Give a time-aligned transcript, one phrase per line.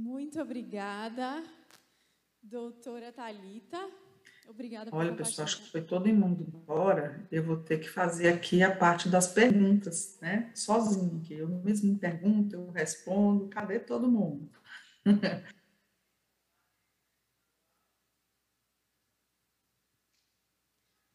[0.00, 1.44] Muito obrigada,
[2.42, 3.78] doutora Talita.
[4.48, 7.28] Obrigada por Olha, pessoal, acho que foi todo mundo embora.
[7.30, 10.50] Eu vou ter que fazer aqui a parte das perguntas, né?
[10.54, 13.50] Sozinho, que eu mesmo pergunto, eu respondo.
[13.50, 14.50] Cadê todo mundo?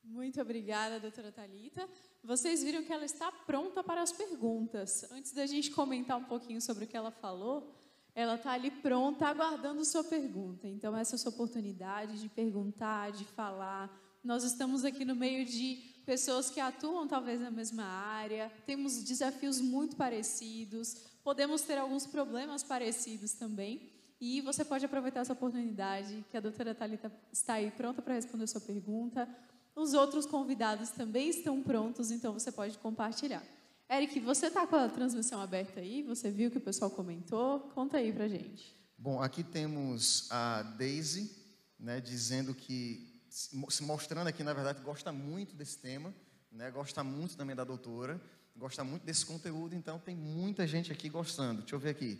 [0.03, 1.89] Muito obrigada, doutora Talita.
[2.23, 5.11] Vocês viram que ela está pronta para as perguntas.
[5.11, 7.75] Antes da gente comentar um pouquinho sobre o que ela falou,
[8.15, 10.67] ela está ali pronta, aguardando sua pergunta.
[10.67, 13.91] Então, essa é a sua oportunidade de perguntar, de falar.
[14.23, 19.59] Nós estamos aqui no meio de pessoas que atuam talvez na mesma área, temos desafios
[19.59, 23.91] muito parecidos, podemos ter alguns problemas parecidos também.
[24.21, 28.47] E você pode aproveitar essa oportunidade, que a doutora Thalita está aí pronta para responder
[28.47, 29.27] sua pergunta.
[29.75, 33.43] Os outros convidados também estão prontos, então você pode compartilhar.
[33.87, 36.01] Eric, você está com a transmissão aberta aí?
[36.03, 37.59] Você viu que o pessoal comentou?
[37.75, 38.75] Conta aí para gente.
[38.97, 41.31] Bom, aqui temos a Daisy,
[41.79, 46.11] né, dizendo que, se mostrando aqui, na verdade, gosta muito desse tema,
[46.51, 48.19] né, gosta muito também da doutora,
[48.55, 51.61] gosta muito desse conteúdo, então tem muita gente aqui gostando.
[51.61, 52.19] Deixa eu ver aqui.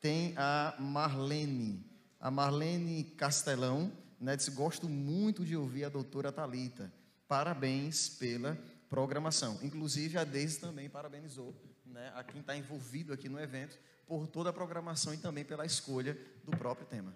[0.00, 1.86] Tem a Marlene,
[2.18, 6.92] a Marlene Castelão, né, disse, gosto muito de ouvir a doutora Talita.
[7.28, 8.58] Parabéns pela
[8.88, 9.58] programação.
[9.62, 14.50] Inclusive, a Deise também parabenizou né, a quem está envolvido aqui no evento por toda
[14.50, 17.14] a programação e também pela escolha do próprio tema.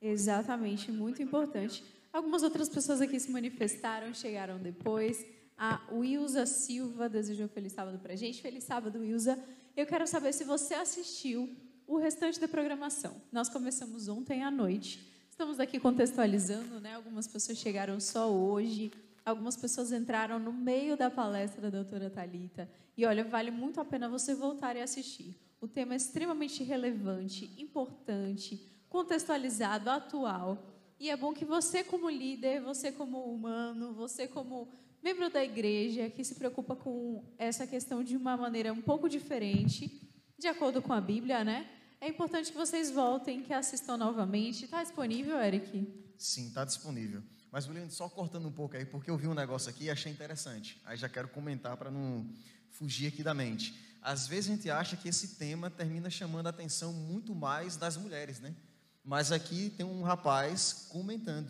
[0.00, 1.84] Exatamente, muito importante.
[2.12, 5.24] Algumas outras pessoas aqui se manifestaram, chegaram depois.
[5.56, 8.42] A Wilza Silva desejou feliz sábado para a gente.
[8.42, 9.38] Feliz sábado, Wilza.
[9.76, 11.54] Eu quero saber se você assistiu
[11.86, 13.20] o restante da programação.
[13.30, 15.06] Nós começamos ontem à noite.
[15.30, 16.94] Estamos aqui contextualizando, né?
[16.94, 18.90] Algumas pessoas chegaram só hoje.
[19.26, 23.84] Algumas pessoas entraram no meio da palestra da doutora Talita e olha, vale muito a
[23.84, 25.36] pena você voltar e assistir.
[25.60, 30.72] O tema é extremamente relevante, importante, contextualizado, atual.
[31.00, 34.68] E é bom que você como líder, você como humano, você como
[35.02, 40.08] membro da igreja que se preocupa com essa questão de uma maneira um pouco diferente,
[40.38, 41.68] de acordo com a Bíblia, né?
[42.00, 44.66] É importante que vocês voltem, que assistam novamente.
[44.66, 45.84] Está disponível, Eric?
[46.16, 47.24] Sim, está disponível.
[47.56, 50.12] Mas, William, só cortando um pouco aí, porque eu vi um negócio aqui e achei
[50.12, 50.78] interessante.
[50.84, 52.28] Aí já quero comentar para não
[52.68, 53.74] fugir aqui da mente.
[54.02, 57.96] Às vezes a gente acha que esse tema termina chamando a atenção muito mais das
[57.96, 58.54] mulheres, né?
[59.02, 61.48] Mas aqui tem um rapaz comentando.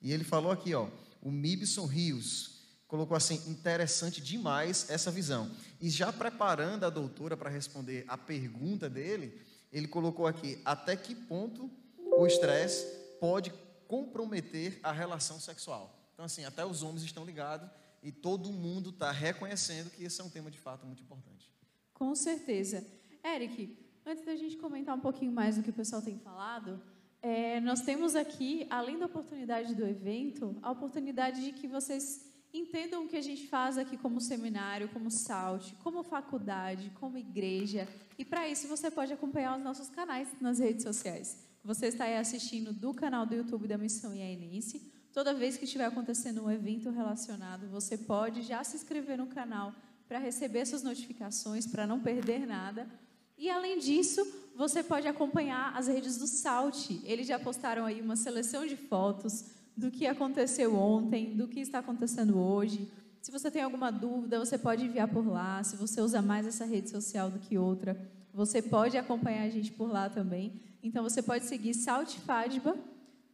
[0.00, 0.88] E ele falou aqui, ó,
[1.20, 5.50] o Mibson Rios colocou assim, interessante demais essa visão.
[5.80, 9.36] E já preparando a doutora para responder a pergunta dele,
[9.72, 11.68] ele colocou aqui, até que ponto
[12.16, 12.86] o estresse
[13.18, 13.52] pode
[13.88, 15.98] comprometer a relação sexual.
[16.12, 17.68] Então, assim, até os homens estão ligados
[18.02, 21.50] e todo mundo está reconhecendo que esse é um tema de fato muito importante.
[21.94, 22.86] Com certeza.
[23.24, 26.80] Eric, antes da gente comentar um pouquinho mais do que o pessoal tem falado,
[27.20, 33.04] é, nós temos aqui, além da oportunidade do evento, a oportunidade de que vocês entendam
[33.04, 37.88] o que a gente faz aqui como seminário, como SALT, como faculdade, como igreja.
[38.18, 41.47] E para isso você pode acompanhar os nossos canais nas redes sociais.
[41.68, 44.90] Você está aí assistindo do canal do YouTube da Missão Iaenense.
[45.12, 49.74] Toda vez que estiver acontecendo um evento relacionado, você pode já se inscrever no canal
[50.08, 52.88] para receber suas notificações, para não perder nada.
[53.36, 54.26] E além disso,
[54.56, 56.88] você pode acompanhar as redes do Salt.
[57.04, 59.44] Eles já postaram aí uma seleção de fotos
[59.76, 62.90] do que aconteceu ontem, do que está acontecendo hoje.
[63.20, 65.62] Se você tem alguma dúvida, você pode enviar por lá.
[65.62, 67.94] Se você usa mais essa rede social do que outra,
[68.38, 70.62] você pode acompanhar a gente por lá também.
[70.80, 72.78] Então você pode seguir Salt Fadba.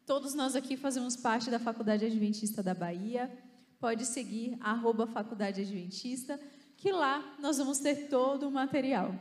[0.07, 3.31] Todos nós aqui fazemos parte da Faculdade Adventista da Bahia.
[3.79, 6.41] Pode seguir arroba Faculdade Adventista,
[6.79, 9.15] que lá nós vamos ter todo o material.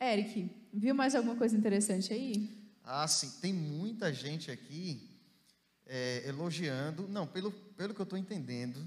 [0.00, 2.48] Eric, viu mais alguma coisa interessante aí?
[2.82, 3.30] Ah, sim.
[3.38, 5.10] Tem muita gente aqui
[5.84, 7.06] é, elogiando.
[7.06, 8.82] Não, pelo, pelo que eu estou entendendo,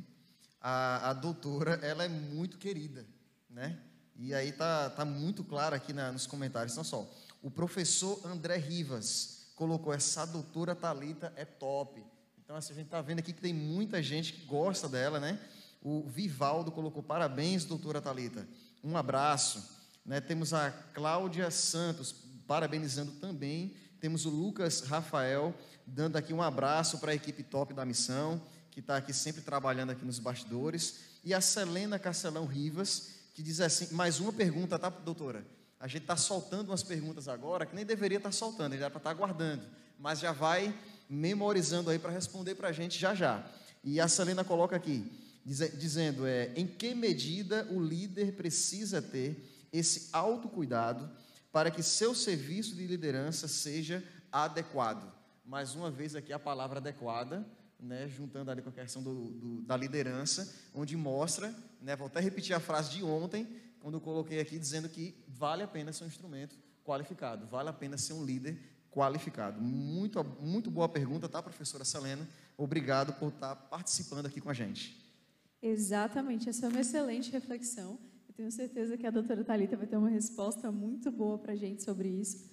[0.60, 3.06] a, a doutora ela é muito querida,
[3.48, 3.80] né?
[4.18, 6.76] E aí tá, tá muito claro aqui na, nos comentários.
[6.76, 7.10] Não só.
[7.42, 12.04] O professor André Rivas colocou essa doutora Talita é top.
[12.44, 15.40] Então assim, a gente está vendo aqui que tem muita gente que gosta dela, né?
[15.82, 18.48] O Vivaldo colocou parabéns, doutora Talita.
[18.84, 19.64] Um abraço.
[20.06, 20.22] Né?
[20.22, 22.16] Temos a Cláudia Santos
[22.48, 23.76] parabenizando também.
[24.00, 25.54] Temos o Lucas Rafael
[25.86, 28.42] dando aqui um abraço para a equipe top da missão,
[28.72, 31.00] que está aqui sempre trabalhando aqui nos bastidores.
[31.24, 35.46] E a Selena Castelão Rivas, que diz assim, mais uma pergunta, tá, doutora?
[35.78, 38.90] A gente está soltando umas perguntas agora que nem deveria estar tá soltando, ele era
[38.90, 39.62] para estar tá guardando,
[40.00, 40.74] mas já vai
[41.10, 43.46] memorizando aí para responder para a gente já já.
[43.84, 45.12] E a Selena coloca aqui,
[45.46, 51.12] diz, dizendo: é, em que medida o líder precisa ter esse autocuidado
[51.52, 55.14] para que seu serviço de liderança seja adequado.
[55.46, 57.46] Mais uma vez aqui a palavra adequada,
[57.86, 62.20] né, juntando ali com a questão do, do, da liderança, onde mostra, né, vou até
[62.20, 63.48] repetir a frase de ontem,
[63.80, 67.74] quando eu coloquei aqui dizendo que vale a pena ser um instrumento qualificado, vale a
[67.74, 68.60] pena ser um líder
[68.92, 69.62] qualificado.
[69.62, 72.28] Muito, muito boa pergunta, tá, professora Selena?
[72.58, 75.04] Obrigado por estar participando aqui com a gente.
[75.62, 78.00] Exatamente, essa é uma excelente reflexão.
[78.28, 81.56] Eu tenho certeza que a doutora Talita vai ter uma resposta muito boa para a
[81.56, 82.50] gente sobre isso.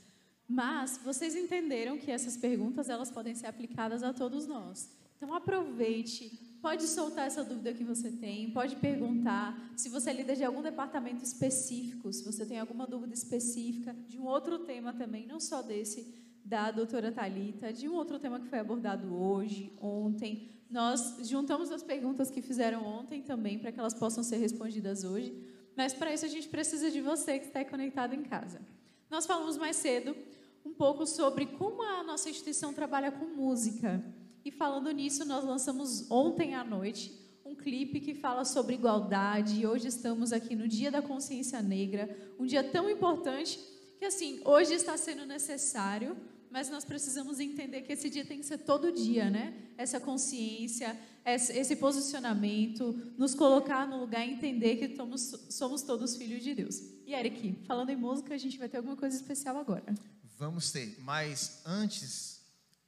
[0.49, 4.91] Mas vocês entenderam que essas perguntas elas podem ser aplicadas a todos nós.
[5.23, 9.73] Então aproveite, pode soltar essa dúvida que você tem, pode perguntar.
[9.77, 14.19] Se você é líder de algum departamento específico, se você tem alguma dúvida específica de
[14.19, 16.13] um outro tema também, não só desse
[16.45, 20.51] da doutora Talita, de um outro tema que foi abordado hoje, ontem.
[20.69, 25.33] Nós juntamos as perguntas que fizeram ontem também para que elas possam ser respondidas hoje.
[25.77, 28.61] Mas para isso a gente precisa de você que está conectado em casa.
[29.09, 30.17] Nós falamos mais cedo
[30.67, 34.05] um pouco sobre como a nossa instituição trabalha com música.
[34.45, 37.13] E falando nisso, nós lançamos ontem à noite
[37.45, 39.61] um clipe que fala sobre igualdade.
[39.61, 43.59] E hoje estamos aqui no Dia da Consciência Negra, um dia tão importante
[43.99, 46.17] que assim, hoje está sendo necessário,
[46.51, 49.55] mas nós precisamos entender que esse dia tem que ser todo dia, né?
[49.79, 56.43] Essa consciência, esse posicionamento, nos colocar no lugar e entender que somos, somos todos filhos
[56.43, 56.83] de Deus.
[57.07, 59.95] E Eric, falando em música, a gente vai ter alguma coisa especial agora.
[60.37, 62.42] Vamos ter, mas antes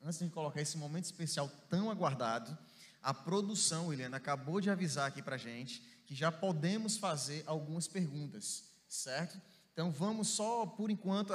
[0.04, 2.56] antes de colocar esse momento especial tão aguardado,
[3.02, 8.64] a produção, Helena, acabou de avisar aqui para gente que já podemos fazer algumas perguntas,
[8.88, 9.40] certo?
[9.72, 11.32] Então vamos só, por enquanto,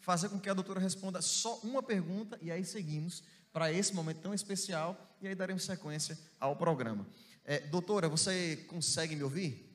[0.00, 3.22] fazer com que a doutora responda só uma pergunta e aí seguimos
[3.52, 7.06] para esse momento tão especial e aí daremos sequência ao programa.
[7.44, 9.68] É, doutora, você consegue me ouvir?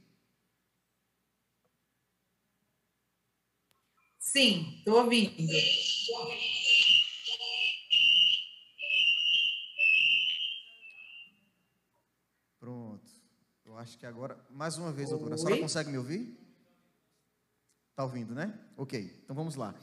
[4.20, 5.36] Sim, estou ouvindo.
[13.78, 16.38] Acho que agora, mais uma vez, doutora, a senhora consegue me ouvir?
[17.92, 18.54] Está ouvindo, né?
[18.76, 19.76] Ok, então vamos lá.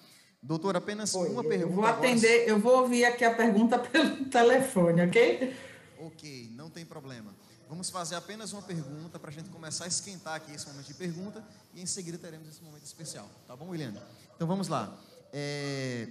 [0.42, 1.70] Doutora, apenas Oi, uma pergunta.
[1.70, 5.56] Eu vou atender, eu vou ouvir aqui a pergunta pelo telefone, ok?
[5.98, 7.34] Ok, não tem problema.
[7.68, 10.94] Vamos fazer apenas uma pergunta para a gente começar a esquentar aqui esse momento de
[10.94, 13.30] pergunta e em seguida teremos esse momento especial.
[13.46, 13.94] Tá bom, William?
[14.34, 14.98] Então vamos lá.
[15.32, 16.08] É...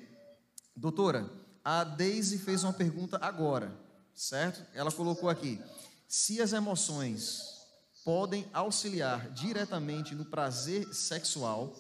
[0.74, 1.30] Doutora,
[1.66, 3.76] a Daisy fez uma pergunta agora,
[4.14, 4.66] certo?
[4.74, 5.62] Ela colocou aqui:
[6.08, 7.59] se as emoções
[8.04, 11.76] podem auxiliar diretamente no prazer sexual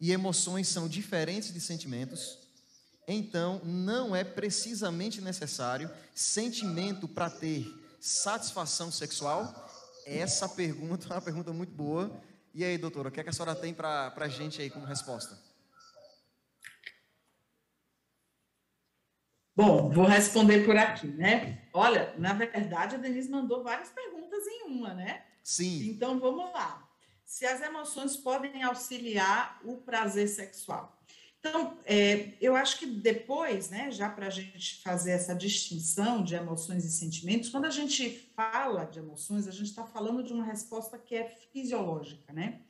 [0.00, 2.38] e emoções são diferentes de sentimentos,
[3.06, 7.66] então não é precisamente necessário sentimento para ter
[8.00, 9.68] satisfação sexual?
[10.06, 12.10] Essa pergunta é uma pergunta muito boa.
[12.54, 14.86] E aí, doutora, o que, é que a senhora tem para a gente aí como
[14.86, 15.47] resposta?
[19.58, 21.58] Bom, vou responder por aqui, né?
[21.72, 25.24] Olha, na verdade, a Denise mandou várias perguntas em uma, né?
[25.42, 25.88] Sim.
[25.88, 26.88] Então, vamos lá.
[27.24, 30.96] Se as emoções podem auxiliar o prazer sexual.
[31.40, 36.36] Então, é, eu acho que depois, né, já para a gente fazer essa distinção de
[36.36, 40.44] emoções e sentimentos, quando a gente fala de emoções, a gente está falando de uma
[40.44, 42.60] resposta que é fisiológica, né?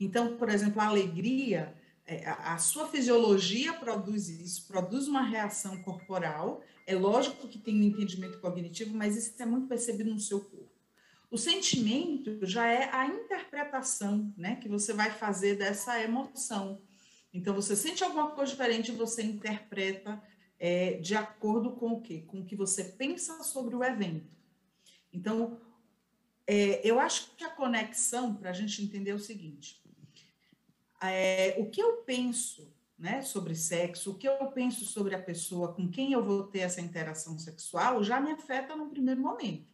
[0.00, 1.72] Então, por exemplo, a alegria
[2.26, 6.62] a, sua fisiologia produz isso, produz uma reação corporal.
[6.86, 10.72] É lógico que tem um entendimento cognitivo, mas isso é muito percebido no seu corpo.
[11.30, 16.82] O sentimento já é a interpretação, né, que você vai fazer dessa emoção.
[17.32, 20.22] Então, você sente alguma coisa diferente, você interpreta
[20.58, 22.24] é, de acordo com o quê?
[22.26, 24.30] Com o que você pensa sobre o evento.
[25.10, 25.58] Então,
[26.46, 29.81] é, eu acho que a conexão, para a gente entender é o seguinte:
[31.10, 35.72] é, o que eu penso né, sobre sexo, o que eu penso sobre a pessoa
[35.72, 39.66] com quem eu vou ter essa interação sexual já me afeta no primeiro momento,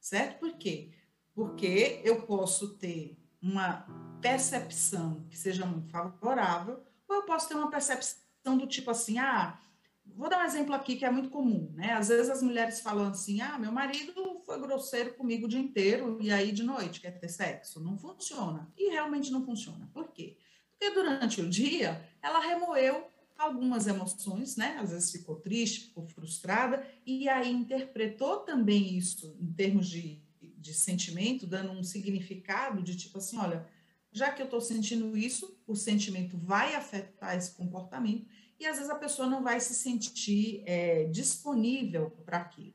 [0.00, 0.40] certo?
[0.40, 0.90] Por quê?
[1.32, 3.86] Porque eu posso ter uma
[4.20, 9.58] percepção que seja muito favorável, ou eu posso ter uma percepção do tipo assim, ah,
[10.04, 11.92] vou dar um exemplo aqui que é muito comum, né?
[11.92, 16.18] Às vezes as mulheres falam assim, ah, meu marido foi grosseiro comigo o dia inteiro
[16.20, 17.80] e aí de noite quer ter sexo.
[17.80, 18.72] Não funciona.
[18.76, 19.88] E realmente não funciona.
[19.92, 20.36] Por quê?
[20.82, 23.06] Porque durante o dia ela remoeu
[23.38, 24.78] algumas emoções, né?
[24.80, 30.74] Às vezes ficou triste, ficou frustrada, e aí interpretou também isso em termos de, de
[30.74, 33.64] sentimento, dando um significado de tipo assim: olha,
[34.10, 38.26] já que eu estou sentindo isso, o sentimento vai afetar esse comportamento,
[38.58, 42.74] e às vezes a pessoa não vai se sentir é, disponível para aquilo.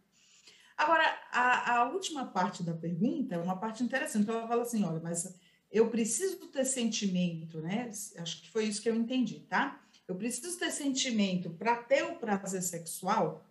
[0.78, 5.02] Agora, a, a, última parte da pergunta é uma parte interessante, ela fala assim: olha,
[5.02, 5.36] mas
[5.72, 7.90] eu preciso ter sentimento, né?
[8.18, 9.82] Acho que foi isso que eu entendi, tá?
[10.08, 13.46] Eu preciso ter sentimento para ter o prazer sexual.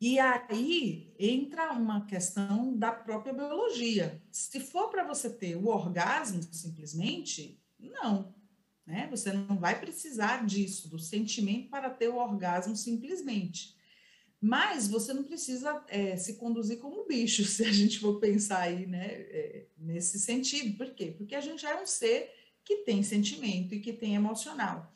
[0.00, 4.20] E aí entra uma questão da própria biologia.
[4.30, 8.34] Se for para você ter o orgasmo simplesmente, não,
[8.86, 9.08] né?
[9.10, 13.73] Você não vai precisar disso, do sentimento para ter o orgasmo simplesmente.
[14.46, 18.86] Mas você não precisa é, se conduzir como bicho, se a gente for pensar aí,
[18.86, 20.76] né, é, nesse sentido.
[20.76, 21.14] Por quê?
[21.16, 22.30] Porque a gente é um ser
[22.62, 24.92] que tem sentimento e que tem emocional.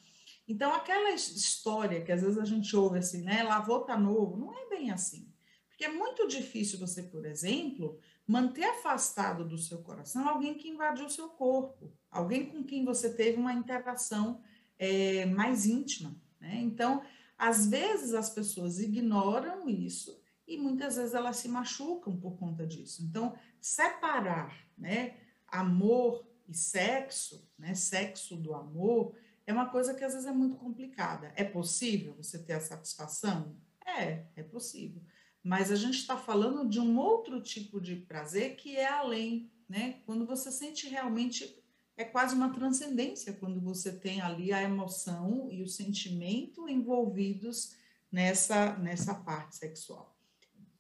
[0.47, 4.53] Então, aquela história que às vezes a gente ouve assim, né, lavou tá novo, não
[4.53, 5.33] é bem assim.
[5.71, 11.07] Porque é muito difícil você, por exemplo, manter afastado do seu coração alguém que invadiu
[11.07, 14.43] o seu corpo, alguém com quem você teve uma interação
[14.79, 16.15] é, mais íntima.
[16.39, 16.61] Né?
[16.61, 17.03] Então,
[17.39, 23.03] às vezes as pessoas ignoram isso e muitas vezes elas se machucam por conta disso.
[23.03, 25.17] Então, separar né,
[25.47, 29.15] amor e sexo, né, sexo do amor,
[29.47, 31.33] é uma coisa que às vezes é muito complicada.
[31.37, 33.57] É possível você ter a satisfação?
[33.87, 35.03] É, é possível
[35.43, 40.01] mas a gente está falando de um outro tipo de prazer que é além, né?
[40.05, 41.58] Quando você sente realmente
[41.99, 47.75] é quase uma transcendência quando você tem ali a emoção e o sentimento envolvidos
[48.11, 50.17] nessa nessa parte sexual.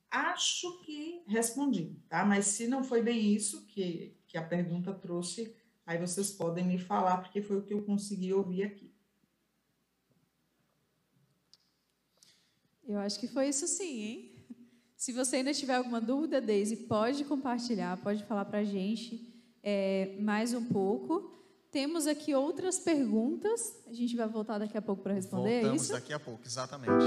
[0.08, 2.24] Acho que respondi, tá?
[2.24, 6.78] Mas se não foi bem isso que, que a pergunta trouxe, aí vocês podem me
[6.78, 8.94] falar, porque foi o que eu consegui ouvir aqui.
[12.86, 14.46] Eu acho que foi isso sim, hein?
[14.96, 20.16] Se você ainda tiver alguma dúvida, Deise, pode compartilhar, pode falar para a gente é,
[20.20, 21.34] mais um pouco.
[21.70, 23.76] Temos aqui outras perguntas.
[23.86, 25.50] A gente vai voltar daqui a pouco para responder.
[25.50, 27.04] É Voltamos é daqui a pouco, exatamente.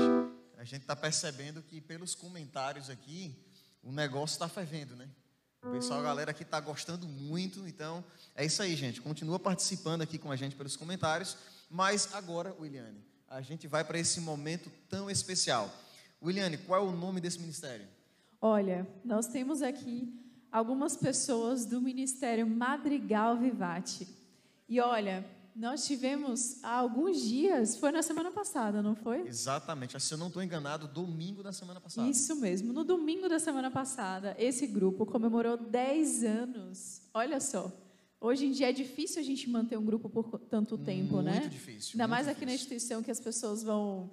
[0.58, 3.36] A gente está percebendo que pelos comentários aqui
[3.84, 5.10] o negócio está fervendo, né?
[5.64, 7.68] O pessoal, a galera aqui está gostando muito.
[7.68, 8.04] Então
[8.36, 9.02] é isso aí, gente.
[9.02, 11.38] Continua participando aqui com a gente pelos comentários.
[11.70, 15.74] Mas agora, Williane, a gente vai para esse momento tão especial.
[16.22, 17.88] Williane, qual é o nome desse ministério?
[18.40, 20.14] Olha, nós temos aqui
[20.52, 24.08] algumas pessoas do Ministério Madrigal Vivate.
[24.68, 29.28] E olha, nós tivemos há alguns dias, foi na semana passada, não foi?
[29.28, 32.08] Exatamente, se eu não estou enganado, domingo da semana passada.
[32.10, 37.02] Isso mesmo, no domingo da semana passada, esse grupo comemorou 10 anos.
[37.14, 37.72] Olha só,
[38.20, 41.40] hoje em dia é difícil a gente manter um grupo por tanto tempo, muito né?
[41.42, 41.92] Muito difícil.
[41.94, 42.32] Ainda muito mais difícil.
[42.32, 44.10] aqui na instituição que as pessoas vão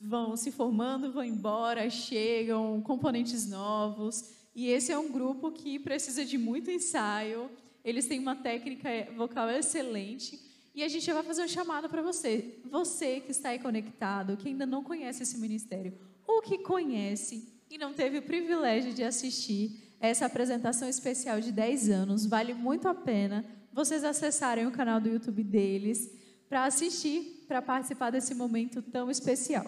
[0.00, 4.41] vão se formando, vão embora, chegam componentes novos.
[4.54, 7.50] E esse é um grupo que precisa de muito ensaio.
[7.84, 10.38] Eles têm uma técnica vocal excelente.
[10.74, 12.58] E a gente vai fazer um chamado para você.
[12.70, 17.76] Você que está aí conectado, que ainda não conhece esse ministério, ou que conhece e
[17.78, 22.94] não teve o privilégio de assistir essa apresentação especial de 10 anos, vale muito a
[22.94, 26.10] pena vocês acessarem o canal do YouTube deles
[26.48, 29.64] para assistir, para participar desse momento tão especial.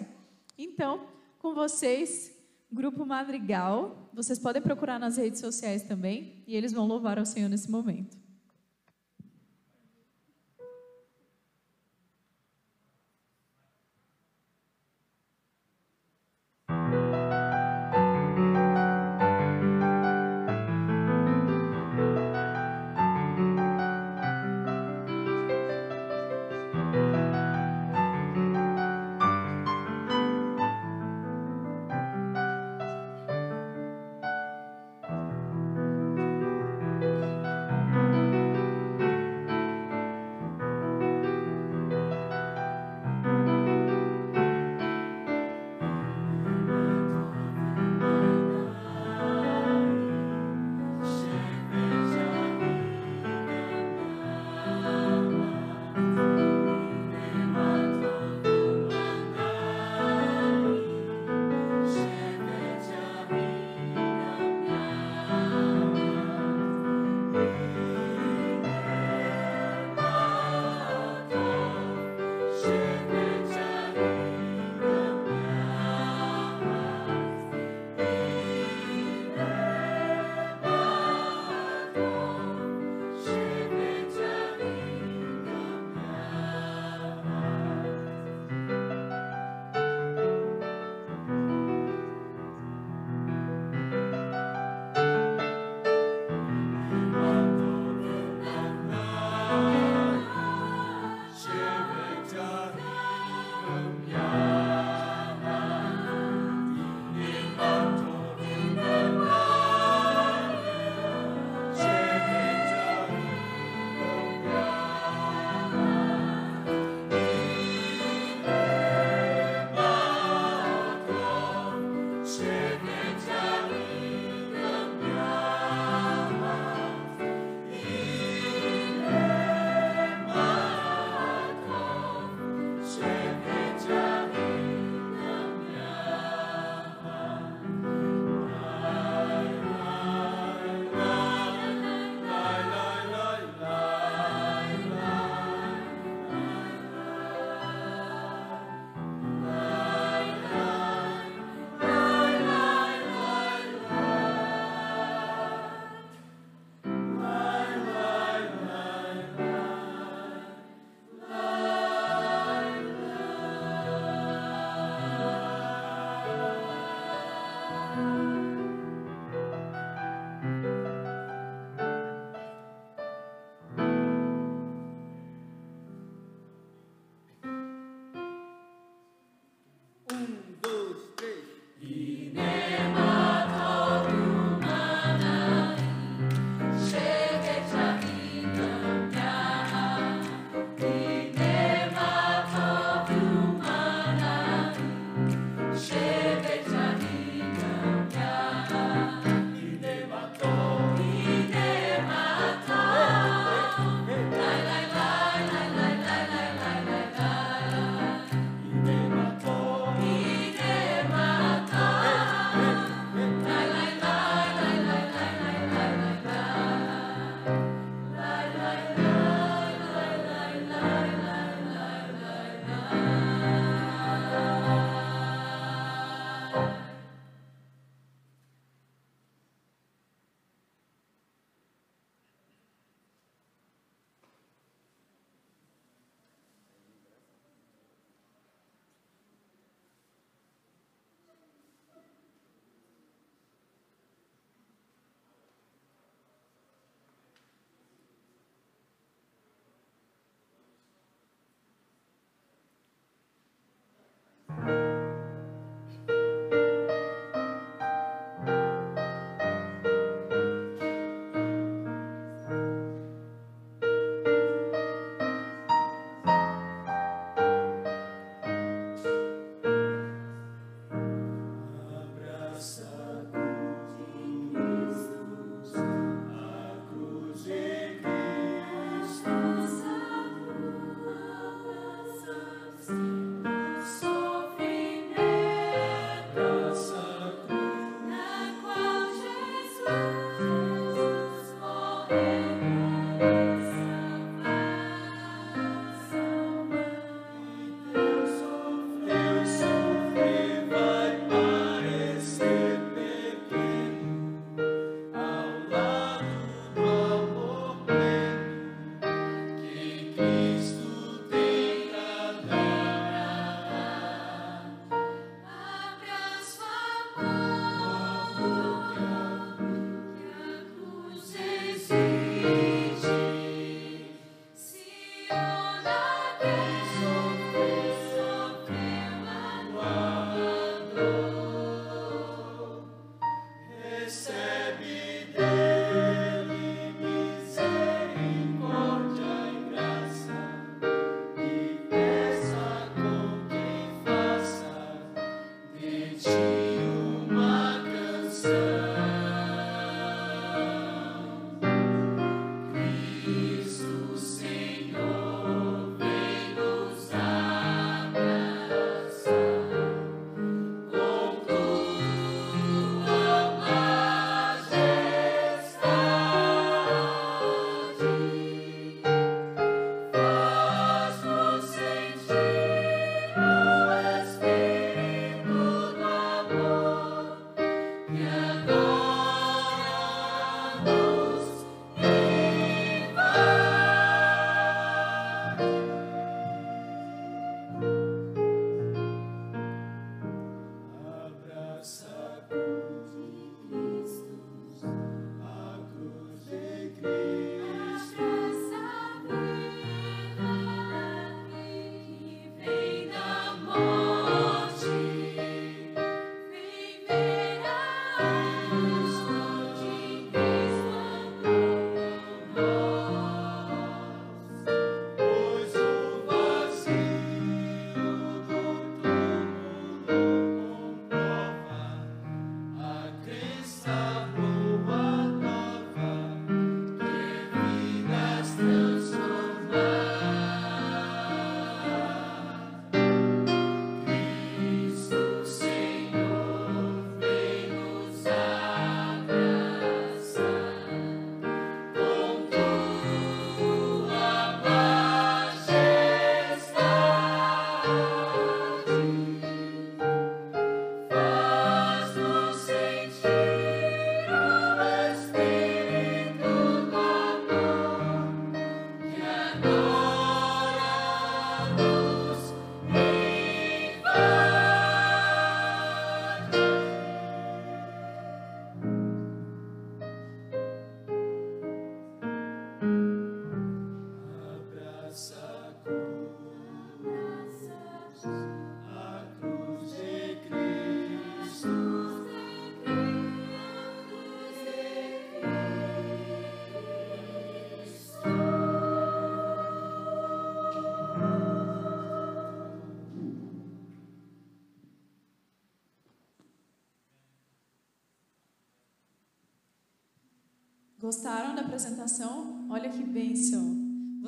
[0.57, 1.07] Então,
[1.39, 2.34] com vocês,
[2.75, 7.47] Grupo Madrigal, vocês podem procurar nas redes sociais também, e eles vão louvar ao Senhor
[7.47, 8.17] nesse momento.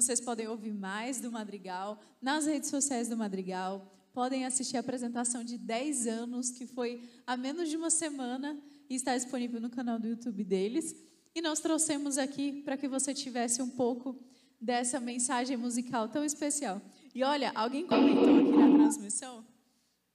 [0.08, 3.94] Vocês podem ouvir mais do Madrigal nas redes sociais do Madrigal.
[4.14, 8.58] Podem assistir a apresentação de 10 anos, que foi há menos de uma semana
[8.90, 10.96] e está disponível no canal do YouTube deles.
[11.36, 14.18] E nós trouxemos aqui para que você tivesse um pouco
[14.62, 16.82] dessa mensagem musical tão especial.
[17.14, 19.46] E olha, alguém comentou aqui na transmissão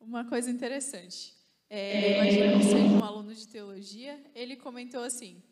[0.00, 1.34] uma coisa interessante.
[1.68, 5.42] É, que seja um aluno de teologia, ele comentou assim: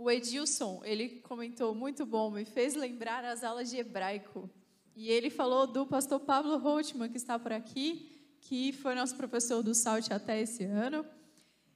[0.00, 4.48] o Edilson, ele comentou muito bom, me fez lembrar as aulas de hebraico.
[4.96, 8.10] E ele falou do pastor Pablo Holtman, que está por aqui,
[8.40, 11.04] que foi nosso professor do SALT até esse ano.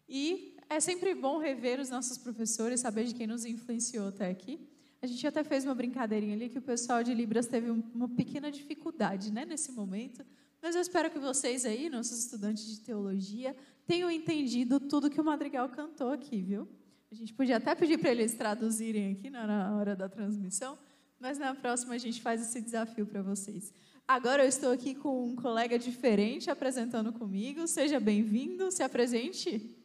[0.09, 4.59] E é sempre bom rever os nossos professores, saber de quem nos influenciou até aqui.
[5.03, 8.51] A gente até fez uma brincadeirinha ali que o pessoal de Libras teve uma pequena
[8.51, 10.25] dificuldade né, nesse momento.
[10.63, 13.55] Mas eu espero que vocês aí, nossos estudantes de teologia,
[13.87, 16.67] tenham entendido tudo que o Madrigal cantou aqui, viu?
[17.15, 20.77] A gente podia até pedir para eles traduzirem aqui na hora da transmissão,
[21.21, 23.73] mas na próxima a gente faz esse desafio para vocês.
[24.07, 27.69] Agora eu estou aqui com um colega diferente apresentando comigo.
[27.69, 29.79] Seja bem-vindo, se apresente.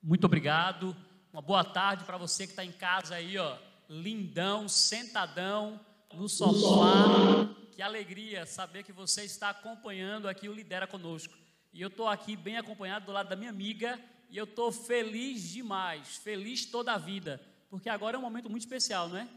[0.00, 0.96] Muito obrigado.
[1.32, 5.80] Uma boa tarde para você que está em casa aí, ó, lindão, sentadão
[6.14, 7.52] no sofá.
[7.72, 11.34] Que alegria saber que você está acompanhando aqui o Lidera Conosco.
[11.72, 13.98] E eu estou aqui bem acompanhado do lado da minha amiga
[14.30, 18.62] e eu estou feliz demais, feliz toda a vida, porque agora é um momento muito
[18.62, 19.28] especial, não é?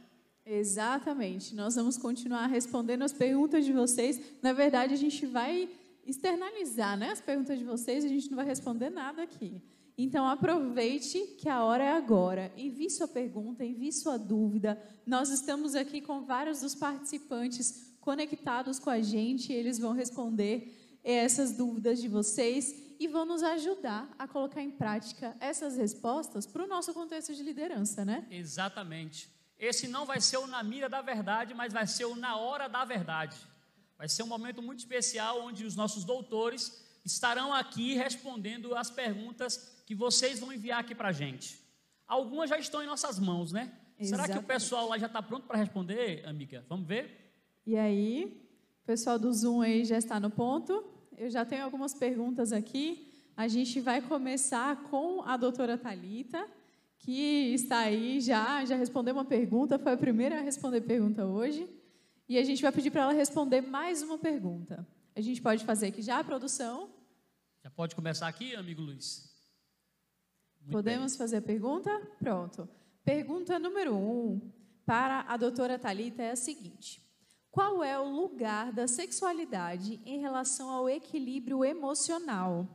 [0.46, 1.56] Exatamente.
[1.56, 4.20] Nós vamos continuar respondendo as perguntas de vocês.
[4.42, 5.70] Na verdade, a gente vai
[6.06, 9.62] externalizar né, as perguntas de vocês, a gente não vai responder nada aqui.
[9.98, 12.52] Então, aproveite que a hora é agora.
[12.58, 14.82] Envie sua pergunta, envie sua dúvida.
[15.06, 21.52] Nós estamos aqui com vários dos participantes conectados com a gente, eles vão responder essas
[21.52, 26.68] dúvidas de vocês e vão nos ajudar a colocar em prática essas respostas para o
[26.68, 28.28] nosso contexto de liderança, né?
[28.30, 29.28] Exatamente.
[29.58, 32.68] Esse não vai ser o na mira da verdade, mas vai ser o na hora
[32.68, 33.36] da verdade.
[33.98, 39.82] Vai ser um momento muito especial onde os nossos doutores estarão aqui respondendo as perguntas
[39.88, 41.60] que vocês vão enviar aqui para a gente.
[42.08, 43.74] Algumas já estão em nossas mãos, né?
[43.98, 44.10] Exatamente.
[44.10, 46.64] Será que o pessoal lá já está pronto para responder, amiga?
[46.70, 47.34] Vamos ver?
[47.66, 48.48] E aí,
[48.84, 50.91] o pessoal do Zoom aí já está no ponto?
[51.18, 53.08] Eu já tenho algumas perguntas aqui.
[53.36, 56.48] A gente vai começar com a doutora Talita,
[57.00, 61.68] que está aí já, já respondeu uma pergunta, foi a primeira a responder pergunta hoje.
[62.28, 64.88] E a gente vai pedir para ela responder mais uma pergunta.
[65.16, 66.90] A gente pode fazer aqui já a produção.
[67.64, 69.30] Já pode começar aqui, amigo Luiz?
[70.62, 71.18] Muito Podemos bem.
[71.18, 71.90] fazer a pergunta?
[72.20, 72.70] Pronto.
[73.04, 74.40] Pergunta número um
[74.86, 77.02] para a doutora Talita é a seguinte:
[77.52, 82.66] qual é o lugar da sexualidade em relação ao equilíbrio emocional?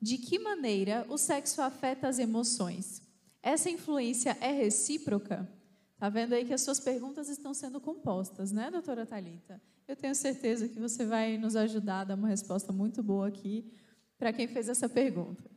[0.00, 3.02] De que maneira o sexo afeta as emoções?
[3.42, 5.50] Essa influência é recíproca?
[5.98, 9.60] Tá vendo aí que as suas perguntas estão sendo compostas, né, doutora Talita?
[9.88, 13.72] Eu tenho certeza que você vai nos ajudar a dar uma resposta muito boa aqui
[14.18, 15.49] para quem fez essa pergunta.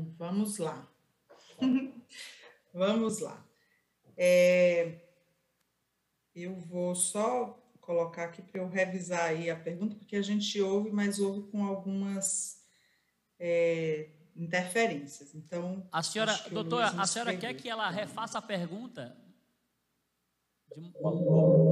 [0.00, 0.88] Bom, vamos lá.
[2.72, 3.44] vamos lá.
[4.16, 4.94] É,
[6.34, 10.90] eu vou só colocar aqui para eu revisar aí a pergunta, porque a gente ouve,
[10.90, 12.64] mas ouve com algumas
[13.38, 15.34] é, interferências.
[15.34, 19.16] Então, a senhora, doutora, a senhora quer que ela refaça a pergunta?
[20.76, 20.92] De...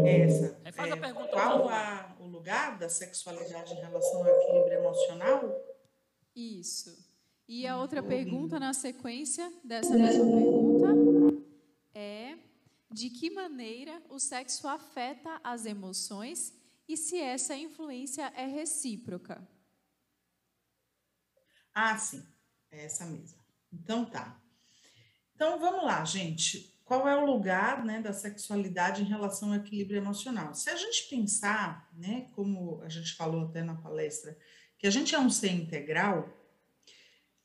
[0.06, 0.60] Essa.
[0.64, 1.28] Refaça é, a pergunta.
[1.28, 5.64] Qual a, o lugar da sexualidade em relação ao equilíbrio emocional?
[6.34, 7.07] Isso.
[7.48, 10.88] E a outra pergunta na sequência dessa mesma pergunta
[11.94, 12.36] é:
[12.92, 16.52] de que maneira o sexo afeta as emoções
[16.86, 19.48] e se essa influência é recíproca?
[21.74, 22.22] Ah, sim,
[22.70, 23.38] é essa mesma.
[23.72, 24.38] Então tá.
[25.34, 26.78] Então vamos lá, gente.
[26.84, 30.54] Qual é o lugar né, da sexualidade em relação ao equilíbrio emocional?
[30.54, 34.36] Se a gente pensar, né, como a gente falou até na palestra,
[34.78, 36.37] que a gente é um ser integral,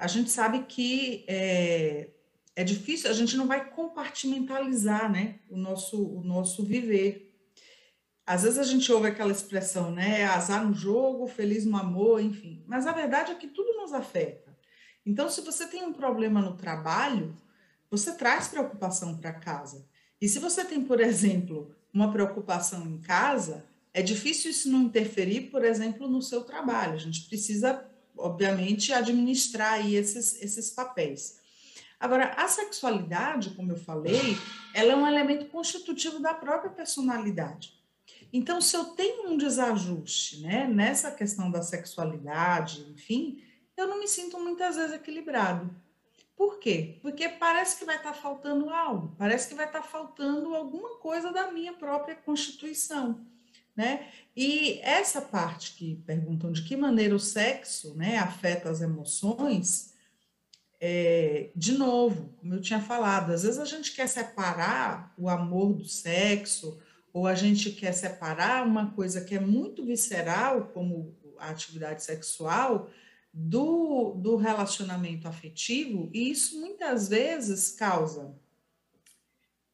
[0.03, 2.09] a gente sabe que é,
[2.57, 7.33] é difícil, a gente não vai compartimentalizar né, o, nosso, o nosso viver.
[8.25, 10.25] Às vezes a gente ouve aquela expressão, né?
[10.25, 12.65] Azar no jogo, feliz no amor, enfim.
[12.67, 14.53] Mas a verdade é que tudo nos afeta.
[15.05, 17.33] Então, se você tem um problema no trabalho,
[17.89, 19.87] você traz preocupação para casa.
[20.19, 23.63] E se você tem, por exemplo, uma preocupação em casa,
[23.93, 26.95] é difícil isso não interferir, por exemplo, no seu trabalho.
[26.95, 27.89] A gente precisa
[28.23, 31.39] obviamente, administrar aí esses, esses papéis.
[31.99, 34.37] Agora, a sexualidade, como eu falei,
[34.73, 37.77] ela é um elemento constitutivo da própria personalidade.
[38.31, 43.43] Então, se eu tenho um desajuste né, nessa questão da sexualidade, enfim,
[43.75, 45.69] eu não me sinto muitas vezes equilibrado.
[46.35, 46.97] Por quê?
[47.01, 51.51] Porque parece que vai estar faltando algo, parece que vai estar faltando alguma coisa da
[51.51, 53.25] minha própria constituição.
[53.75, 54.07] Né?
[54.35, 59.93] E essa parte que perguntam de que maneira o sexo né, afeta as emoções,
[60.79, 65.73] é, de novo, como eu tinha falado, às vezes a gente quer separar o amor
[65.73, 66.79] do sexo,
[67.13, 72.89] ou a gente quer separar uma coisa que é muito visceral, como a atividade sexual,
[73.31, 78.35] do, do relacionamento afetivo, e isso muitas vezes causa.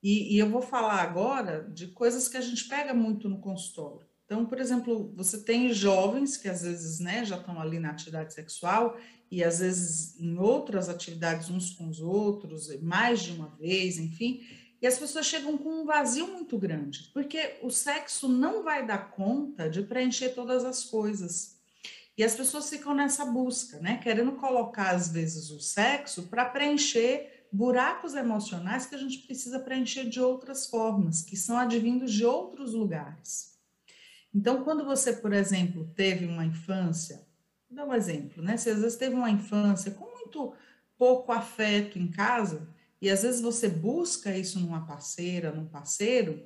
[0.01, 4.07] E, e eu vou falar agora de coisas que a gente pega muito no consultório.
[4.25, 8.33] Então, por exemplo, você tem jovens que às vezes né, já estão ali na atividade
[8.33, 8.97] sexual
[9.31, 14.41] e às vezes em outras atividades uns com os outros, mais de uma vez, enfim,
[14.81, 19.11] e as pessoas chegam com um vazio muito grande, porque o sexo não vai dar
[19.11, 21.57] conta de preencher todas as coisas.
[22.17, 23.97] E as pessoas ficam nessa busca, né?
[24.01, 30.07] Querendo colocar, às vezes, o sexo para preencher buracos emocionais que a gente precisa preencher
[30.07, 33.57] de outras formas, que são advindos de outros lugares.
[34.33, 37.25] Então, quando você, por exemplo, teve uma infância,
[37.69, 38.57] dar um exemplo, né?
[38.57, 40.53] Se às vezes teve uma infância com muito
[40.97, 42.67] pouco afeto em casa,
[43.01, 46.43] e às vezes você busca isso numa parceira, num parceiro,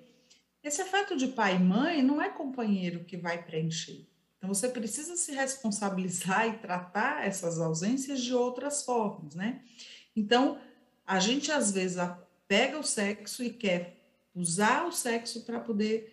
[0.63, 4.08] esse afeto de pai e mãe não é companheiro que vai preencher.
[4.38, 9.62] Então você precisa se responsabilizar e tratar essas ausências de outras formas, né?
[10.16, 10.60] Então,
[11.06, 11.98] a gente às vezes
[12.48, 13.98] pega o sexo e quer
[14.36, 16.12] usar o sexo para poder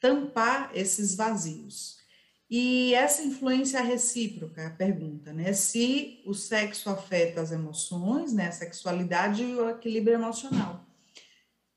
[0.00, 2.02] tampar esses vazios.
[2.50, 5.54] E essa influência recíproca, a pergunta, né?
[5.54, 8.48] Se o sexo afeta as emoções, né?
[8.48, 10.84] A sexualidade e o equilíbrio emocional.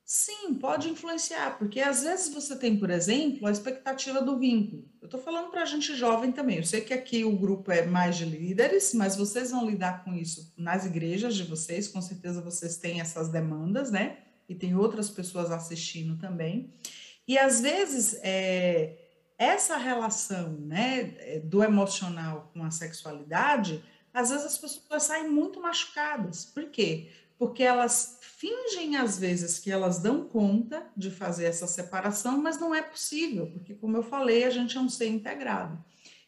[0.07, 4.87] Sim, pode influenciar, porque às vezes você tem, por exemplo, a expectativa do vínculo.
[5.01, 6.57] Eu estou falando para a gente jovem também.
[6.57, 10.13] Eu sei que aqui o grupo é mais de líderes, mas vocês vão lidar com
[10.13, 14.19] isso nas igrejas de vocês, com certeza vocês têm essas demandas, né?
[14.47, 16.71] E tem outras pessoas assistindo também.
[17.27, 18.95] E às vezes é,
[19.39, 26.45] essa relação né, do emocional com a sexualidade, às vezes as pessoas saem muito machucadas.
[26.45, 27.09] Por quê?
[27.39, 32.73] Porque elas fingem às vezes que elas dão conta de fazer essa separação, mas não
[32.73, 35.83] é possível, porque como eu falei, a gente é um ser integrado.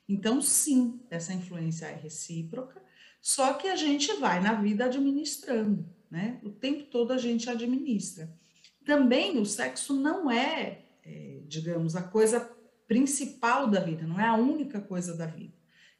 [0.07, 2.81] Então, sim, essa influência é recíproca,
[3.21, 6.39] só que a gente vai na vida administrando, né?
[6.43, 8.33] O tempo todo a gente administra.
[8.85, 12.39] Também o sexo não é, é digamos, a coisa
[12.87, 15.53] principal da vida, não é a única coisa da vida.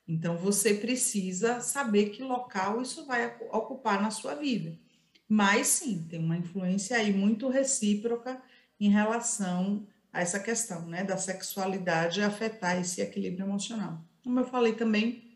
[0.07, 4.79] Então você precisa saber que local isso vai ocupar na sua vida.
[5.27, 8.41] Mas sim, tem uma influência aí muito recíproca
[8.79, 14.01] em relação a essa questão, né, da sexualidade afetar esse equilíbrio emocional.
[14.23, 15.27] Como eu falei também,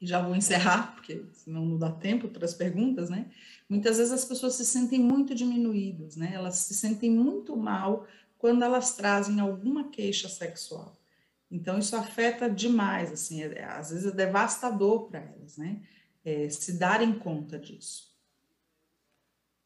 [0.00, 3.30] e já vou encerrar, porque senão não dá tempo para as perguntas, né?
[3.68, 6.32] Muitas vezes as pessoas se sentem muito diminuídas, né?
[6.34, 11.00] Elas se sentem muito mal quando elas trazem alguma queixa sexual.
[11.48, 15.80] Então, isso afeta demais, assim, é, às vezes é devastador para elas, né?
[16.24, 18.11] É, se darem conta disso.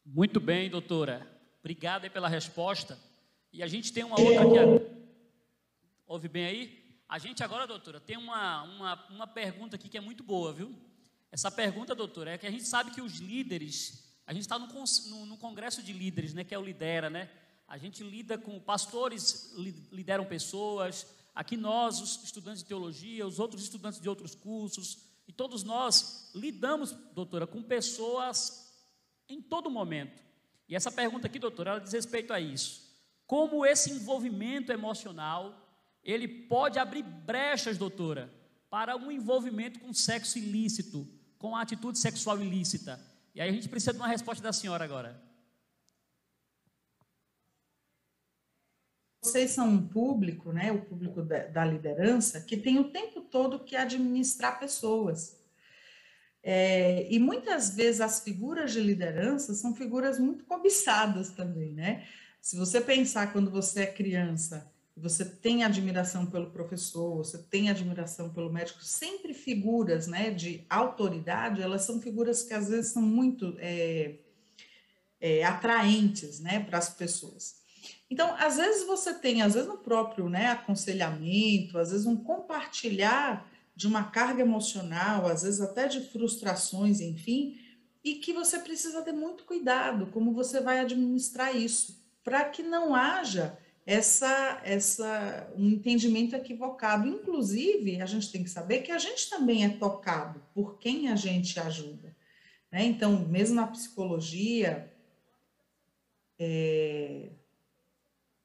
[0.09, 1.27] Muito bem, doutora.
[1.59, 2.97] Obrigado aí pela resposta.
[3.51, 4.85] E a gente tem uma outra aqui.
[6.07, 6.99] Ouve bem aí?
[7.09, 10.73] A gente agora, doutora, tem uma, uma, uma pergunta aqui que é muito boa, viu?
[11.29, 14.67] Essa pergunta, doutora, é que a gente sabe que os líderes, a gente está no,
[14.67, 17.29] no, no, congresso de líderes, né, que é o Lidera, né?
[17.67, 19.53] a gente lida com pastores,
[19.91, 25.33] lideram pessoas, aqui nós, os estudantes de teologia, os outros estudantes de outros cursos, e
[25.33, 28.66] todos nós lidamos, doutora, com pessoas
[29.29, 30.23] em todo momento.
[30.67, 32.87] E essa pergunta aqui, doutora, ela diz respeito a isso.
[33.25, 35.53] Como esse envolvimento emocional,
[36.03, 38.33] ele pode abrir brechas, doutora,
[38.69, 42.99] para um envolvimento com sexo ilícito, com a atitude sexual ilícita.
[43.35, 45.27] E aí a gente precisa de uma resposta da senhora agora.
[49.27, 53.59] vocês são um público, né, o público da, da liderança, que tem o tempo todo
[53.59, 55.37] que administrar pessoas.
[56.43, 62.05] É, e muitas vezes as figuras de liderança são figuras muito cobiçadas também, né?
[62.41, 68.29] Se você pensar quando você é criança, você tem admiração pelo professor, você tem admiração
[68.29, 73.55] pelo médico, sempre figuras, né, de autoridade, elas são figuras que às vezes são muito
[73.59, 74.15] é,
[75.21, 77.57] é, atraentes, né, para as pessoas.
[78.09, 83.47] Então, às vezes você tem, às vezes no próprio né, aconselhamento, às vezes um compartilhar
[83.77, 87.59] de uma carga emocional, às vezes até de frustrações, enfim,
[88.03, 92.95] e que você precisa ter muito cuidado como você vai administrar isso, para que não
[92.95, 97.07] haja essa, essa um entendimento equivocado.
[97.07, 101.15] Inclusive, a gente tem que saber que a gente também é tocado por quem a
[101.15, 102.15] gente ajuda.
[102.71, 102.83] Né?
[102.83, 104.91] Então, mesmo na psicologia,
[106.39, 107.29] é,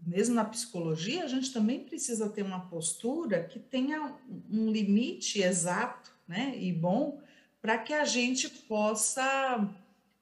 [0.04, 4.14] mesmo na psicologia, a gente também precisa ter uma postura que tenha
[4.50, 7.20] um limite exato né, e bom
[7.60, 9.68] para que a gente possa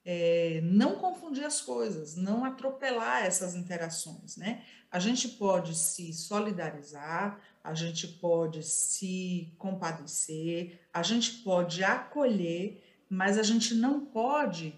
[0.05, 4.37] é, não confundir as coisas, não atropelar essas interações.
[4.37, 4.63] Né?
[4.91, 13.39] A gente pode se solidarizar, a gente pode se compadecer, a gente pode acolher, mas
[13.39, 14.75] a gente não pode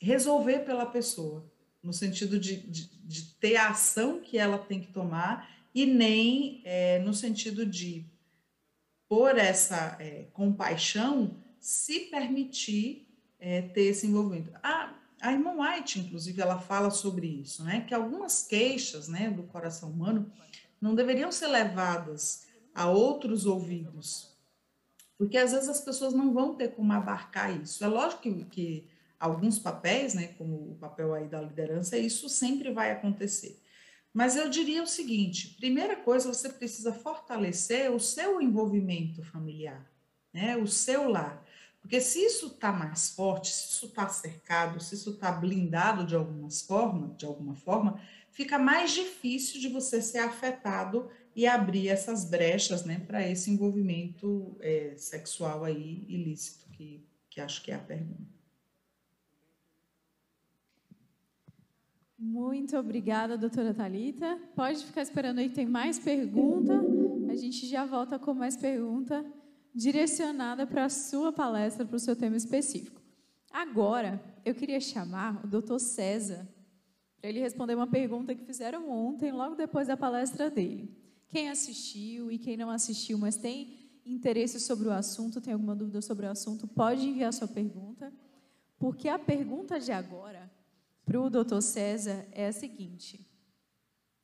[0.00, 1.49] resolver pela pessoa
[1.82, 6.60] no sentido de, de, de, ter a ação que ela tem que tomar e nem
[6.64, 8.04] é, no sentido de,
[9.08, 14.50] por essa é, compaixão, se permitir é, ter esse envolvimento.
[14.62, 19.42] A, a irmã White, inclusive, ela fala sobre isso, né, que algumas queixas né, do
[19.44, 20.30] coração humano
[20.80, 24.30] não deveriam ser levadas a outros ouvidos,
[25.18, 27.84] porque às vezes as pessoas não vão ter como abarcar isso.
[27.84, 28.89] É lógico que, que
[29.20, 33.62] alguns papéis, né, como o papel aí da liderança, isso sempre vai acontecer.
[34.12, 39.86] Mas eu diria o seguinte: primeira coisa, você precisa fortalecer o seu envolvimento familiar,
[40.32, 41.46] né, o seu lar.
[41.80, 46.14] Porque se isso está mais forte, se isso está cercado, se isso está blindado de
[46.14, 48.00] algumas formas, de alguma forma,
[48.32, 54.56] fica mais difícil de você ser afetado e abrir essas brechas né, para esse envolvimento
[54.60, 58.39] é, sexual aí ilícito, que, que acho que é a pergunta.
[62.22, 64.38] Muito obrigada, doutora Talita.
[64.54, 66.78] Pode ficar esperando aí, tem mais pergunta.
[67.30, 69.24] A gente já volta com mais pergunta
[69.74, 73.00] direcionada para a sua palestra, para o seu tema específico.
[73.50, 76.46] Agora, eu queria chamar o doutor César
[77.18, 80.94] para ele responder uma pergunta que fizeram ontem, logo depois da palestra dele.
[81.26, 86.02] Quem assistiu e quem não assistiu, mas tem interesse sobre o assunto, tem alguma dúvida
[86.02, 88.12] sobre o assunto, pode enviar sua pergunta,
[88.78, 90.50] porque a pergunta de agora
[91.10, 93.28] para o doutor César é a seguinte.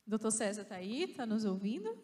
[0.05, 1.03] Doutor César está aí?
[1.03, 2.01] Está nos ouvindo?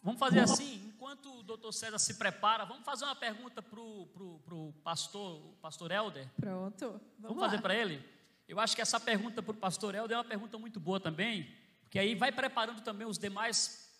[0.00, 4.74] Vamos fazer assim, enquanto o doutor César se prepara, vamos fazer uma pergunta para o
[4.82, 6.26] pastor, pastor Helder?
[6.36, 6.88] Pronto.
[6.88, 8.02] Vamos, vamos fazer para ele?
[8.48, 11.54] Eu acho que essa pergunta para o pastor Helder é uma pergunta muito boa também,
[11.82, 13.94] porque aí vai preparando também os demais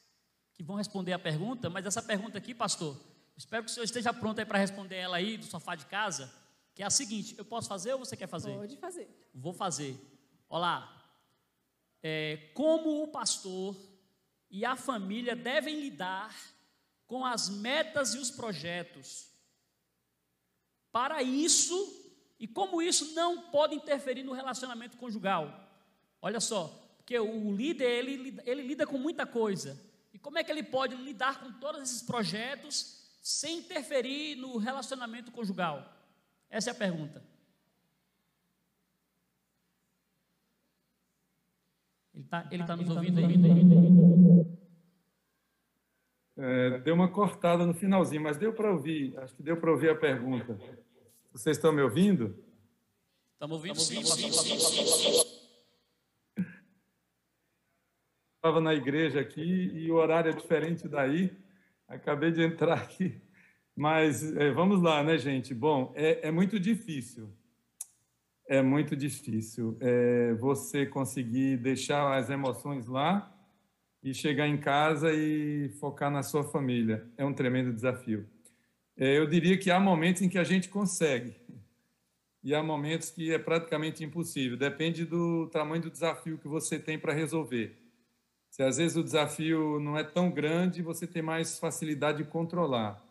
[0.55, 2.99] que vão responder a pergunta, mas essa pergunta aqui, pastor,
[3.37, 6.46] espero que o senhor esteja pronto aí para responder ela aí do sofá de casa
[6.77, 8.55] que é a seguinte: eu posso fazer ou você quer fazer?
[8.55, 9.09] Pode fazer.
[9.35, 9.99] Vou fazer.
[10.49, 10.93] Olá.
[12.03, 13.75] É, como o pastor
[14.51, 16.37] e a família devem lidar
[17.07, 19.27] com as metas e os projetos?
[20.93, 21.74] Para isso,
[22.39, 25.66] e como isso não pode interferir no relacionamento conjugal?
[26.20, 26.68] Olha só,
[26.99, 29.83] porque o líder, ele, ele lida com muita coisa.
[30.12, 35.33] E como é que ele pode lidar com todos esses projetos sem interferir no relacionamento
[35.33, 35.95] conjugal?
[36.51, 37.22] Essa é a pergunta.
[42.14, 44.57] Ele está ele tá nos ouvindo aí?
[46.38, 49.18] É, deu uma cortada no finalzinho, mas deu para ouvir.
[49.18, 50.59] Acho que deu para ouvir a pergunta.
[51.32, 52.42] Vocês estão me ouvindo?
[53.34, 55.26] Estamos ouvindo, sim, sim, sim, sim.
[58.36, 61.36] Estava na igreja aqui e o horário é diferente daí.
[61.88, 63.20] Acabei de entrar aqui.
[63.77, 65.53] Mas é, vamos lá, né, gente?
[65.53, 67.29] Bom, é, é muito difícil.
[68.49, 73.31] É muito difícil é, você conseguir deixar as emoções lá
[74.03, 77.07] e chegar em casa e focar na sua família.
[77.18, 78.27] É um tremendo desafio.
[78.97, 81.35] É, eu diria que há momentos em que a gente consegue
[82.43, 84.57] e há momentos que é praticamente impossível.
[84.57, 87.77] Depende do tamanho do desafio que você tem para resolver.
[88.49, 93.06] Se às vezes o desafio não é tão grande, você tem mais facilidade de controlar.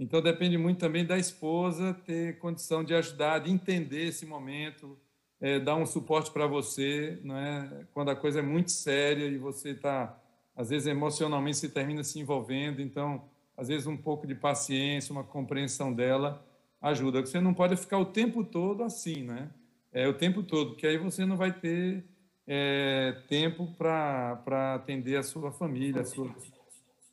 [0.00, 4.98] Então depende muito também da esposa ter condição de ajudar, de entender esse momento,
[5.38, 7.84] é, dar um suporte para você, é?
[7.92, 10.18] Quando a coisa é muito séria e você está,
[10.56, 15.22] às vezes emocionalmente se termina se envolvendo, então às vezes um pouco de paciência, uma
[15.22, 16.42] compreensão dela
[16.80, 17.20] ajuda.
[17.20, 19.50] Você não pode ficar o tempo todo assim, né?
[19.92, 22.06] É o tempo todo, porque aí você não vai ter
[22.46, 26.34] é, tempo para atender a sua família, a sua...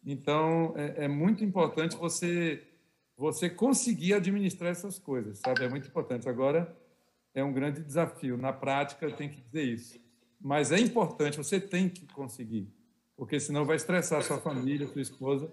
[0.06, 2.64] Então, é, é, muito importante você
[3.18, 5.64] você conseguir administrar essas coisas, sabe?
[5.64, 6.30] É muito importante.
[6.30, 6.78] Agora,
[7.34, 8.38] é um grande desafio.
[8.38, 10.00] Na prática, tem que dizer isso.
[10.40, 12.72] Mas é importante, você tem que conseguir,
[13.16, 15.52] porque senão vai estressar sua família, sua esposa.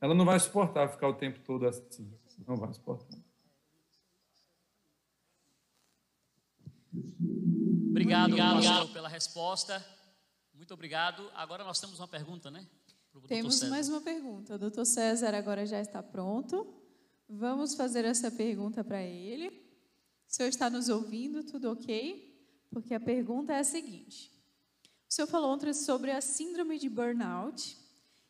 [0.00, 2.12] Ela não vai suportar ficar o tempo todo assim.
[2.46, 3.18] Não vai suportar.
[7.90, 9.84] Obrigado, pastor, pela resposta.
[10.54, 11.30] Muito obrigado.
[11.34, 12.66] Agora nós temos uma pergunta, né?
[13.28, 14.54] Temos mais uma pergunta.
[14.54, 16.79] O doutor César agora já está pronto.
[17.32, 19.50] Vamos fazer essa pergunta para ele.
[19.50, 19.52] O
[20.26, 22.28] senhor está nos ouvindo, tudo ok?
[22.68, 24.32] Porque a pergunta é a seguinte:
[25.08, 27.78] o senhor falou ontem sobre a síndrome de burnout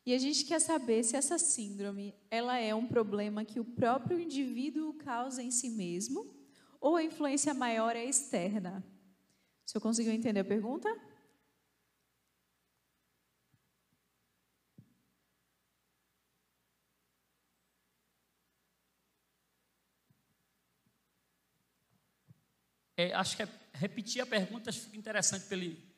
[0.04, 4.20] e a gente quer saber se essa síndrome ela é um problema que o próprio
[4.20, 6.26] indivíduo causa em si mesmo
[6.78, 8.84] ou a influência maior é externa.
[9.66, 10.94] O senhor conseguiu entender a pergunta?
[23.00, 25.90] É, acho que é, repetir a pergunta fica interessante para ele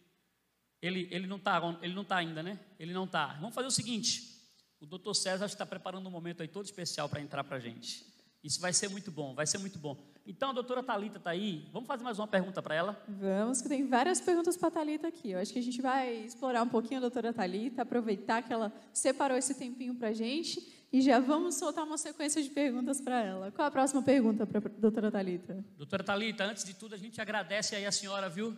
[0.80, 1.60] ele, ele não está
[2.08, 2.58] tá ainda, né?
[2.78, 3.34] Ele não está.
[3.40, 4.40] Vamos fazer o seguinte:
[4.80, 8.04] o doutor César está preparando um momento aí todo especial para entrar para a gente.
[8.42, 9.96] Isso vai ser muito bom, vai ser muito bom.
[10.26, 11.68] Então, a doutora Talita está aí.
[11.72, 13.04] Vamos fazer mais uma pergunta para ela?
[13.08, 15.30] Vamos, que tem várias perguntas para a Talita aqui.
[15.30, 18.72] Eu acho que a gente vai explorar um pouquinho a doutora Talita, aproveitar que ela
[18.92, 23.22] separou esse tempinho para a gente e já vamos soltar uma sequência de perguntas para
[23.24, 23.50] ela.
[23.50, 25.64] Qual a próxima pergunta para a doutora Talita?
[25.78, 28.54] Doutora Talita, antes de tudo, a gente agradece aí a senhora, viu?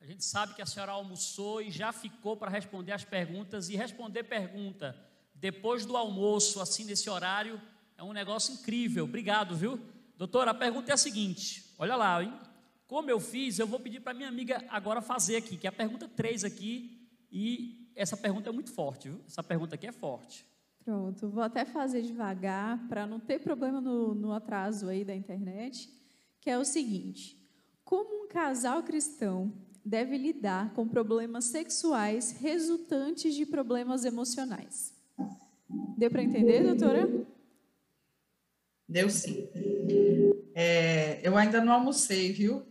[0.00, 3.70] A gente sabe que a senhora almoçou e já ficou para responder as perguntas.
[3.70, 4.94] E responder pergunta
[5.34, 7.60] depois do almoço, assim, nesse horário,
[7.96, 9.04] é um negócio incrível.
[9.04, 9.80] Obrigado, viu?
[10.16, 12.32] Doutora, a pergunta é a seguinte: olha lá, hein?
[12.86, 15.72] Como eu fiz, eu vou pedir para minha amiga agora fazer aqui, que é a
[15.72, 17.08] pergunta 3 aqui.
[17.30, 19.22] E essa pergunta é muito forte, viu?
[19.26, 20.44] Essa pergunta aqui é forte.
[20.88, 25.86] Pronto, vou até fazer devagar para não ter problema no, no atraso aí da internet,
[26.40, 27.38] que é o seguinte:
[27.84, 29.52] como um casal cristão
[29.84, 34.94] deve lidar com problemas sexuais resultantes de problemas emocionais.
[35.98, 37.06] Deu para entender, doutora?
[38.88, 39.46] Deu sim.
[40.54, 42.66] É, eu ainda não almocei, viu?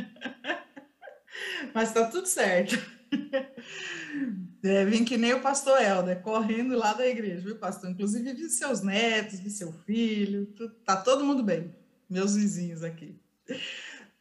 [1.74, 2.74] Mas está tudo certo.
[4.62, 7.90] É, vim que nem o pastor Helder, correndo lá da igreja, viu, pastor?
[7.90, 10.46] Inclusive, vi seus netos, vi seu filho,
[10.84, 11.74] tá todo mundo bem,
[12.08, 13.18] meus vizinhos aqui.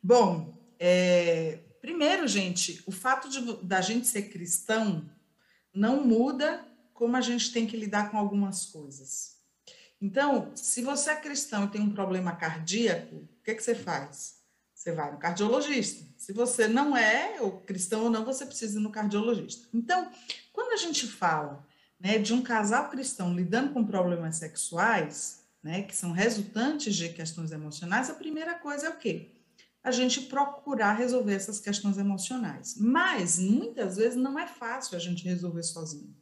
[0.02, 5.10] Bom, é, Primeiro, gente, o fato de, da gente ser cristão
[5.74, 6.64] não muda
[6.94, 9.38] como a gente tem que lidar com algumas coisas.
[10.00, 14.41] Então, se você é cristão e tem um problema cardíaco, o que, que você faz?
[14.82, 16.04] Você vai no cardiologista.
[16.18, 19.68] Se você não é ou cristão ou não, você precisa ir no cardiologista.
[19.72, 20.12] Então,
[20.52, 21.64] quando a gente fala
[22.00, 27.52] né, de um casal cristão lidando com problemas sexuais, né, que são resultantes de questões
[27.52, 29.36] emocionais, a primeira coisa é o quê?
[29.84, 32.76] a gente procurar resolver essas questões emocionais.
[32.78, 36.16] Mas muitas vezes não é fácil a gente resolver sozinho.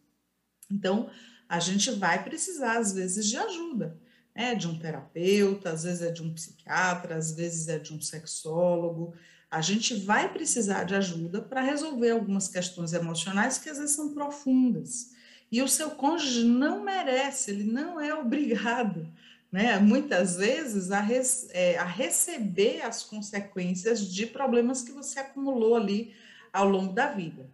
[0.71, 1.09] Então,
[1.47, 3.99] a gente vai precisar, às vezes, de ajuda,
[4.35, 4.55] né?
[4.55, 9.13] de um terapeuta, às vezes é de um psiquiatra, às vezes é de um sexólogo.
[9.49, 14.13] A gente vai precisar de ajuda para resolver algumas questões emocionais que às vezes são
[14.13, 15.11] profundas.
[15.51, 19.07] E o seu cônjuge não merece, ele não é obrigado
[19.51, 25.75] né, muitas vezes a, res, é, a receber as consequências de problemas que você acumulou
[25.75, 26.13] ali
[26.53, 27.49] ao longo da vida.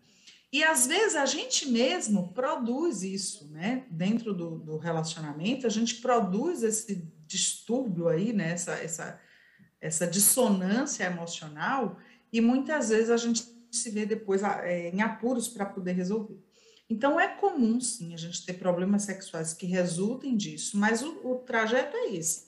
[0.56, 3.86] E às vezes a gente mesmo produz isso, né?
[3.92, 8.52] Dentro do, do relacionamento, a gente produz esse distúrbio aí, né?
[8.52, 9.20] Essa, essa,
[9.82, 12.00] essa dissonância emocional,
[12.32, 16.42] e muitas vezes a gente se vê depois é, em apuros para poder resolver.
[16.90, 21.36] Então, é comum, sim, a gente ter problemas sexuais que resultem disso, mas o, o
[21.40, 22.46] trajeto é esse.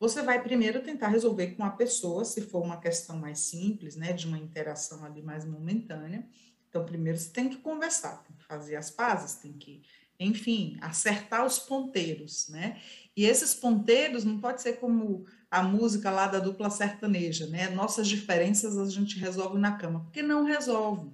[0.00, 4.12] Você vai primeiro tentar resolver com a pessoa, se for uma questão mais simples, né,
[4.12, 6.26] de uma interação ali mais momentânea.
[6.68, 9.82] Então, primeiro você tem que conversar, tem que fazer as pazes, tem que,
[10.20, 12.80] enfim, acertar os ponteiros, né?
[13.16, 17.70] E esses ponteiros não pode ser como a música lá da dupla sertaneja, né?
[17.70, 21.10] Nossas diferenças a gente resolve na cama, porque não resolve.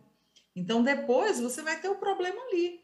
[0.56, 2.80] Então, depois você vai ter o problema ali.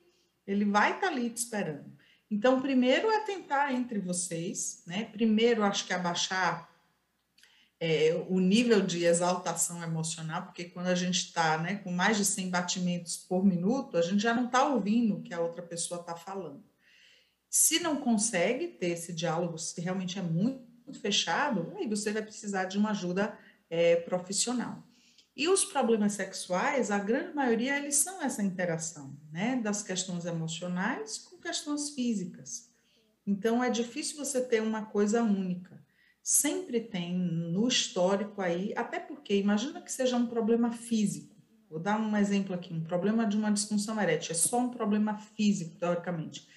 [0.47, 1.93] Ele vai estar tá ali te esperando.
[2.31, 5.05] Então, primeiro é tentar entre vocês, né?
[5.07, 6.70] Primeiro, acho que abaixar
[7.81, 12.27] é, o nível de exaltação emocional, porque quando a gente está né, com mais de
[12.27, 16.01] 100 batimentos por minuto, a gente já não está ouvindo o que a outra pessoa
[16.01, 16.63] está falando.
[17.49, 22.23] Se não consegue ter esse diálogo, se realmente é muito, muito fechado, aí você vai
[22.23, 23.37] precisar de uma ajuda
[23.71, 24.87] é, profissional.
[25.35, 31.17] E os problemas sexuais, a grande maioria, eles são essa interação, né, das questões emocionais
[31.17, 32.69] com questões físicas.
[33.27, 35.81] Então, é difícil você ter uma coisa única.
[36.23, 41.35] Sempre tem no histórico aí, até porque, imagina que seja um problema físico.
[41.69, 45.17] Vou dar um exemplo aqui, um problema de uma disfunção erétil, é só um problema
[45.17, 46.49] físico, teoricamente.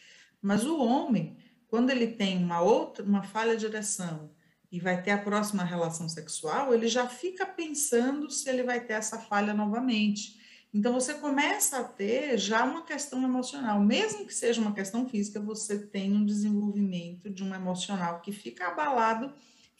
[0.41, 1.37] Mas o homem,
[1.67, 4.31] quando ele tem uma outra, uma falha de ereção,
[4.73, 8.93] e vai ter a próxima relação sexual, ele já fica pensando se ele vai ter
[8.93, 10.41] essa falha novamente.
[10.73, 15.39] Então, você começa a ter já uma questão emocional, mesmo que seja uma questão física,
[15.39, 19.31] você tem um desenvolvimento de um emocional que fica abalado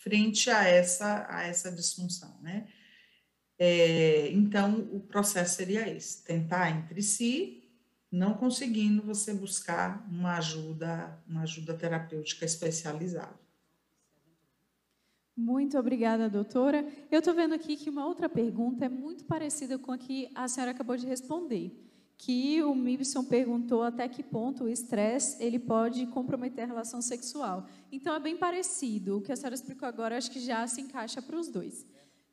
[0.03, 2.67] frente a essa, a essa disfunção, né?
[3.57, 7.63] É, então, o processo seria esse: tentar entre si,
[8.11, 13.41] não conseguindo você buscar uma ajuda, uma ajuda terapêutica especializada.
[15.35, 16.85] Muito obrigada, doutora.
[17.09, 20.47] Eu estou vendo aqui que uma outra pergunta é muito parecida com a que a
[20.47, 21.71] senhora acabou de responder,
[22.25, 27.67] que o Mibson perguntou até que ponto o estresse ele pode comprometer a relação sexual.
[27.91, 29.17] Então é bem parecido.
[29.17, 31.85] O que a senhora explicou agora acho que já se encaixa para os dois.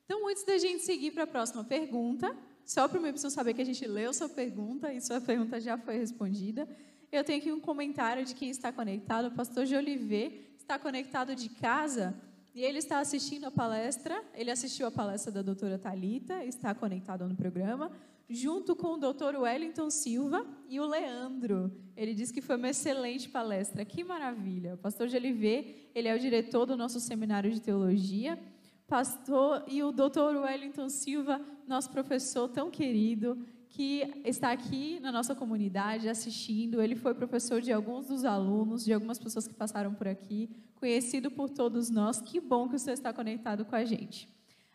[0.04, 3.62] Então, antes da gente seguir para a próxima pergunta, só para o Mibson saber que
[3.62, 6.68] a gente leu sua pergunta e sua pergunta já foi respondida,
[7.10, 9.26] eu tenho aqui um comentário de quem está conectado.
[9.26, 12.14] O pastor Jolivet está conectado de casa
[12.54, 17.28] e ele está assistindo a palestra, ele assistiu a palestra da doutora Talita, está conectado
[17.28, 17.90] no programa,
[18.30, 21.72] junto com o doutor Wellington Silva e o Leandro.
[21.96, 23.84] Ele disse que foi uma excelente palestra.
[23.84, 24.74] Que maravilha!
[24.74, 28.38] O pastor Geliver, ele é o diretor do nosso seminário de teologia.
[28.86, 33.36] Pastor e o doutor Wellington Silva, nosso professor tão querido,
[33.68, 36.80] que está aqui na nossa comunidade assistindo.
[36.80, 41.30] Ele foi professor de alguns dos alunos, de algumas pessoas que passaram por aqui, conhecido
[41.32, 42.20] por todos nós.
[42.20, 44.28] Que bom que você está conectado com a gente.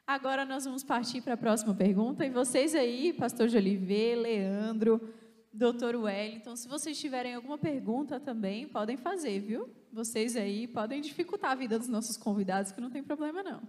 [0.08, 2.26] Agora nós vamos partir para a próxima pergunta.
[2.26, 5.14] E vocês aí, pastor Jolivet, Leandro,
[5.52, 9.70] doutor Wellington, se vocês tiverem alguma pergunta também, podem fazer, viu?
[9.92, 13.62] Vocês aí podem dificultar a vida dos nossos convidados, que não tem problema não.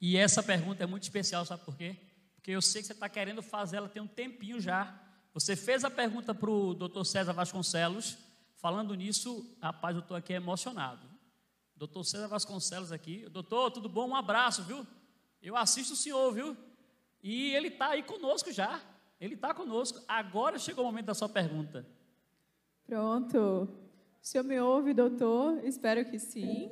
[0.00, 1.96] E essa pergunta é muito especial, sabe por quê?
[2.44, 4.94] porque eu sei que você está querendo fazer ela tem um tempinho já.
[5.32, 8.18] Você fez a pergunta para o doutor César Vasconcelos.
[8.56, 11.08] Falando nisso, rapaz, eu estou aqui emocionado.
[11.74, 13.26] Doutor César Vasconcelos aqui.
[13.30, 14.10] Doutor, tudo bom?
[14.10, 14.86] Um abraço, viu?
[15.44, 16.56] Eu assisto o senhor, viu?
[17.22, 18.80] E ele está aí conosco já.
[19.20, 20.02] Ele está conosco.
[20.08, 21.86] Agora chegou o momento da sua pergunta.
[22.86, 23.38] Pronto.
[23.38, 25.62] O senhor me ouve, doutor?
[25.62, 26.70] Espero que sim.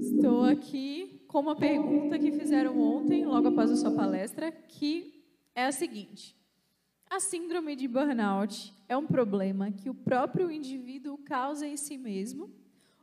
[0.00, 5.24] Estou aqui com uma pergunta que fizeram ontem, logo após a sua palestra, que
[5.54, 6.36] é a seguinte:
[7.08, 12.52] A síndrome de burnout é um problema que o próprio indivíduo causa em si mesmo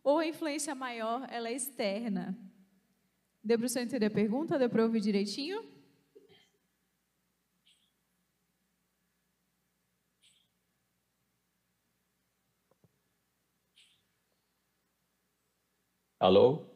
[0.03, 2.37] ou a influência maior ela é externa?
[3.43, 4.59] Deu para você entender a pergunta?
[4.59, 5.65] Deu para ouvir direitinho?
[16.19, 16.67] Alô?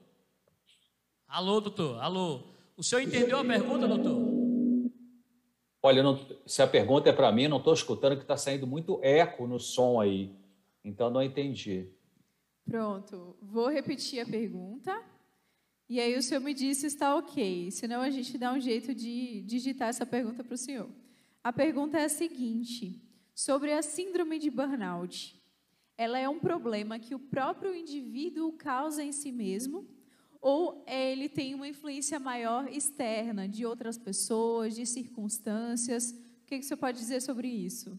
[1.27, 2.41] Alô, doutor, alô.
[2.75, 4.89] O senhor entendeu a pergunta, doutor?
[5.83, 8.99] Olha, não, se a pergunta é para mim, não estou escutando que está saindo muito
[9.03, 10.35] eco no som aí.
[10.83, 11.93] Então, não entendi.
[12.65, 14.99] Pronto, vou repetir a pergunta.
[15.87, 17.71] E aí o senhor me diz se está ok.
[17.71, 20.89] Senão a gente dá um jeito de digitar essa pergunta para o senhor.
[21.43, 23.01] A pergunta é a seguinte:
[23.33, 25.39] sobre a síndrome de burnout.
[25.97, 29.87] Ela é um problema que o próprio indivíduo causa em si mesmo
[30.47, 36.11] ou ele tem uma influência maior externa, de outras pessoas, de circunstâncias?
[36.11, 37.97] O que, que você pode dizer sobre isso?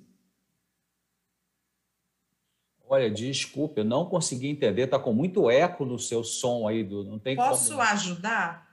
[2.89, 7.03] Olha, desculpe, eu não consegui entender, está com muito eco no seu som aí, do,
[7.05, 7.83] não tem Posso como...
[7.83, 8.69] ajudar?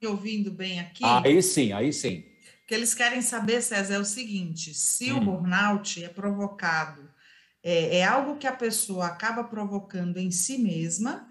[0.00, 1.04] Me ouvindo bem aqui?
[1.04, 2.24] Aí sim, aí sim.
[2.64, 5.18] O que eles querem saber, César, é o seguinte: se hum.
[5.18, 7.10] o burnout é provocado,
[7.62, 11.28] é, é algo que a pessoa acaba provocando em si mesma,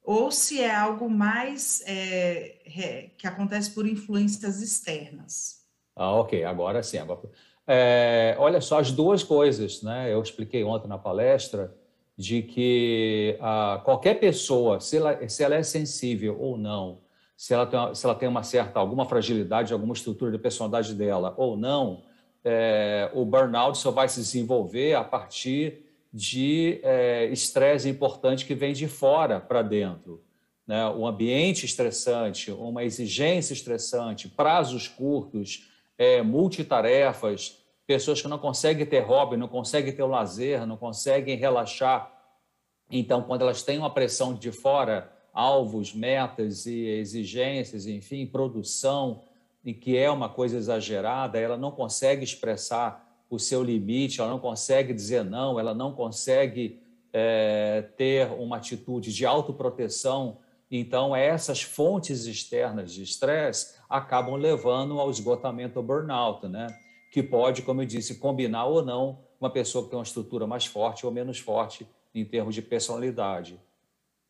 [0.00, 5.66] ou se é algo mais é, é, que acontece por influências externas.
[5.96, 6.98] Ah, ok, agora sim.
[6.98, 7.28] Agora...
[7.66, 10.12] É, olha só, as duas coisas, né?
[10.12, 11.74] Eu expliquei ontem na palestra
[12.16, 17.00] de que ah, qualquer pessoa, se ela, se ela é sensível ou não,
[17.36, 21.34] se ela, tem, se ela tem uma certa, alguma fragilidade, alguma estrutura de personalidade dela
[21.36, 22.02] ou não,
[22.42, 28.72] é, o burnout só vai se desenvolver a partir de é, estresse importante que vem
[28.72, 30.22] de fora para dentro.
[30.66, 30.88] Né?
[30.88, 39.00] Um ambiente estressante, uma exigência estressante, prazos curtos, é, multitarefas, pessoas que não conseguem ter
[39.00, 42.12] hobby, não conseguem ter o lazer, não conseguem relaxar.
[42.90, 49.22] Então, quando elas têm uma pressão de fora, alvos, metas e exigências, enfim, produção,
[49.64, 54.38] e que é uma coisa exagerada, ela não consegue expressar o seu limite, ela não
[54.38, 56.80] consegue dizer não, ela não consegue
[57.12, 60.38] é, ter uma atitude de autoproteção.
[60.70, 66.66] Então, essas fontes externas de estresse acabam levando ao esgotamento, ao burnout, né?
[67.10, 70.66] que pode, como eu disse, combinar ou não uma pessoa que tem uma estrutura mais
[70.66, 73.60] forte ou menos forte em termos de personalidade.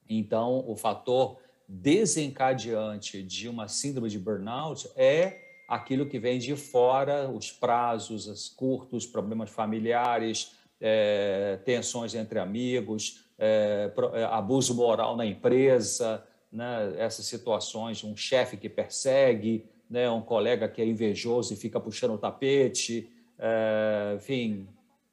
[0.09, 1.39] Então, o fator
[1.69, 8.49] desencadeante de uma síndrome de burnout é aquilo que vem de fora, os prazos os
[8.49, 13.91] curtos, problemas familiares, é, tensões entre amigos, é,
[14.31, 16.25] abuso moral na empresa,
[16.57, 21.79] né, essas situações, um chefe que persegue, né, um colega que é invejoso e fica
[21.79, 24.67] puxando o tapete, é, enfim,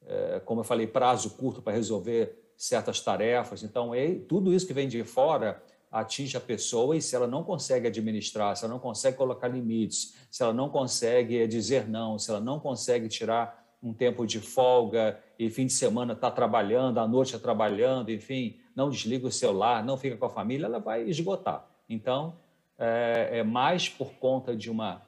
[0.07, 3.61] é, como eu falei, prazo curto para resolver certas tarefas.
[3.61, 7.43] Então, é, tudo isso que vem de fora atinge a pessoa e se ela não
[7.43, 12.31] consegue administrar, se ela não consegue colocar limites, se ela não consegue dizer não, se
[12.31, 17.07] ela não consegue tirar um tempo de folga e fim de semana está trabalhando, à
[17.07, 21.03] noite está trabalhando, enfim, não desliga o celular, não fica com a família, ela vai
[21.03, 21.67] esgotar.
[21.87, 22.35] Então,
[22.77, 25.01] é, é mais por conta de uma,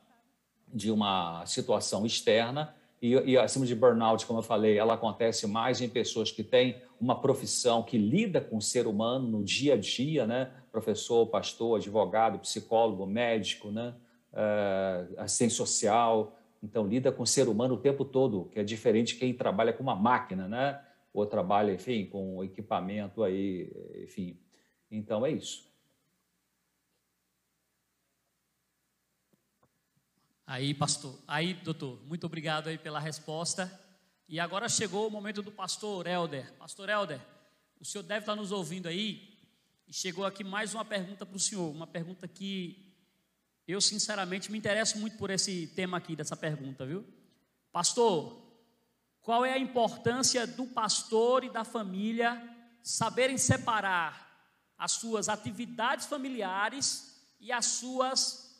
[0.73, 5.81] de uma situação externa e, e, acima de burnout, como eu falei, ela acontece mais
[5.81, 9.77] em pessoas que têm uma profissão que lida com o ser humano no dia a
[9.77, 10.51] dia, né?
[10.75, 13.93] professor, pastor, advogado, psicólogo, médico, né?
[14.33, 16.37] Uh, assistente social.
[16.61, 19.71] Então, lida com o ser humano o tempo todo, que é diferente de quem trabalha
[19.71, 20.81] com uma máquina, né?
[21.15, 23.71] Ou trabalha, enfim, com equipamento aí,
[24.03, 24.37] enfim.
[24.91, 25.65] Então, é isso.
[30.45, 33.71] Aí, pastor, aí, doutor, muito obrigado aí pela resposta.
[34.27, 36.53] E agora chegou o momento do pastor Helder.
[36.55, 37.21] Pastor Helder,
[37.79, 39.37] o senhor deve estar nos ouvindo aí,
[39.87, 42.93] e chegou aqui mais uma pergunta para o senhor, uma pergunta que
[43.65, 47.05] eu sinceramente me interesso muito por esse tema aqui dessa pergunta, viu?
[47.71, 48.44] Pastor,
[49.25, 52.39] qual é a importância do pastor e da família
[52.83, 54.23] saberem separar
[54.77, 58.55] as suas atividades familiares e as suas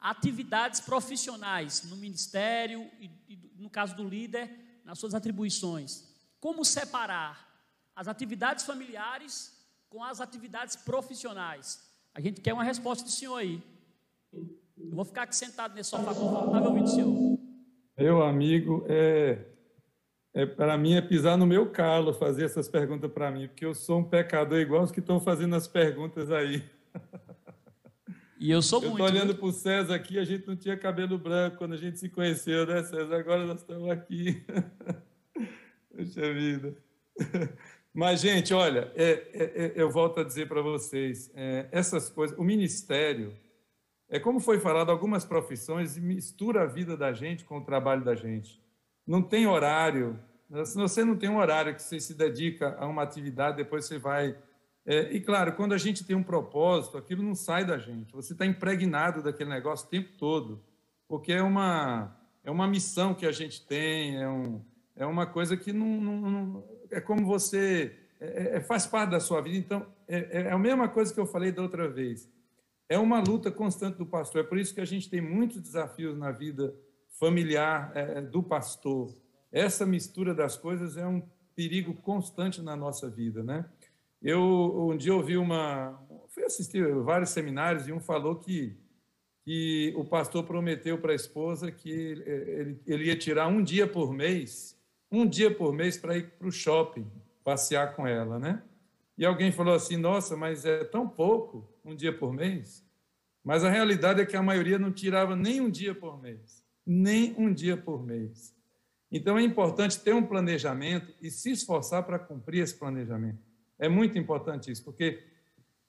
[0.00, 6.12] atividades profissionais no ministério e, no caso do líder, nas suas atribuições?
[6.40, 7.48] Como separar
[7.94, 9.56] as atividades familiares
[9.88, 11.80] com as atividades profissionais?
[12.12, 13.62] A gente quer uma resposta do senhor aí.
[14.32, 17.38] Eu vou ficar aqui sentado nesse sofá confortável ouvindo senhor.
[17.96, 19.51] Meu amigo, é,
[20.34, 23.74] é para mim é pisar no meu calo fazer essas perguntas para mim, porque eu
[23.74, 26.62] sou um pecador igual os que estão fazendo as perguntas aí.
[28.38, 29.02] E eu sou eu muito.
[29.02, 31.76] Eu estou olhando para o César aqui, a gente não tinha cabelo branco quando a
[31.76, 33.14] gente se conheceu, né, César?
[33.14, 34.44] Agora nós estamos aqui.
[35.94, 36.74] Puxa vida.
[37.92, 42.36] Mas, gente, olha, é, é, é, eu volto a dizer para vocês, é, essas coisas,
[42.38, 43.36] o ministério,
[44.08, 48.14] é como foi falado, algumas profissões mistura a vida da gente com o trabalho da
[48.14, 48.61] gente.
[49.06, 50.18] Não tem horário,
[50.64, 53.98] se você não tem um horário que você se dedica a uma atividade, depois você
[53.98, 54.36] vai...
[54.84, 58.32] É, e, claro, quando a gente tem um propósito, aquilo não sai da gente, você
[58.32, 60.62] está impregnado daquele negócio o tempo todo,
[61.06, 64.60] porque é uma, é uma missão que a gente tem, é, um,
[64.96, 67.96] é uma coisa que não, não, não é como você.
[68.20, 69.56] É, é, é, faz parte da sua vida.
[69.56, 72.30] Então, é, é, é a mesma coisa que eu falei da outra vez.
[72.88, 74.42] É uma luta constante do pastor.
[74.42, 76.74] É por isso que a gente tem muitos desafios na vida
[77.22, 79.14] familiar é, do pastor.
[79.52, 81.22] Essa mistura das coisas é um
[81.54, 83.64] perigo constante na nossa vida, né?
[84.20, 88.76] Eu um dia ouvi uma, fui assistir vários seminários e um falou que
[89.44, 94.12] que o pastor prometeu para a esposa que ele, ele ia tirar um dia por
[94.12, 94.76] mês
[95.08, 97.06] um dia por mês para ir para o shopping
[97.44, 98.62] passear com ela, né?
[99.16, 102.84] E alguém falou assim: nossa, mas é tão pouco, um dia por mês.
[103.44, 107.34] Mas a realidade é que a maioria não tirava nem um dia por mês, nem
[107.38, 108.54] um dia por mês.
[109.10, 113.38] Então é importante ter um planejamento e se esforçar para cumprir esse planejamento.
[113.78, 115.22] É muito importante isso, porque,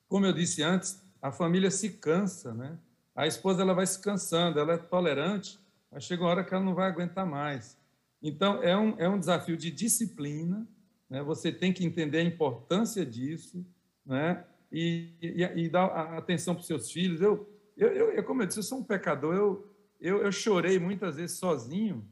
[0.08, 2.78] como eu disse antes, a família se cansa, né?
[3.16, 5.60] A esposa ela vai se cansando, ela é tolerante,
[5.92, 7.78] mas chega uma hora que ela não vai aguentar mais.
[8.22, 10.68] Então, é um, é um desafio de disciplina,
[11.10, 11.22] né?
[11.22, 13.66] você tem que entender a importância disso,
[14.06, 14.44] né?
[14.72, 15.86] e, e, e dar
[16.18, 17.22] atenção para os seus filhos.
[17.22, 21.16] Eu, eu, eu, como eu disse, eu sou um pecador, eu, eu, eu chorei muitas
[21.16, 22.06] vezes sozinho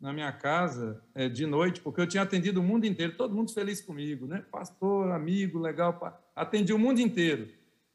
[0.00, 3.52] na minha casa é, de noite, porque eu tinha atendido o mundo inteiro, todo mundo
[3.52, 4.44] feliz comigo, né?
[4.50, 7.48] pastor, amigo, legal, atendi o mundo inteiro,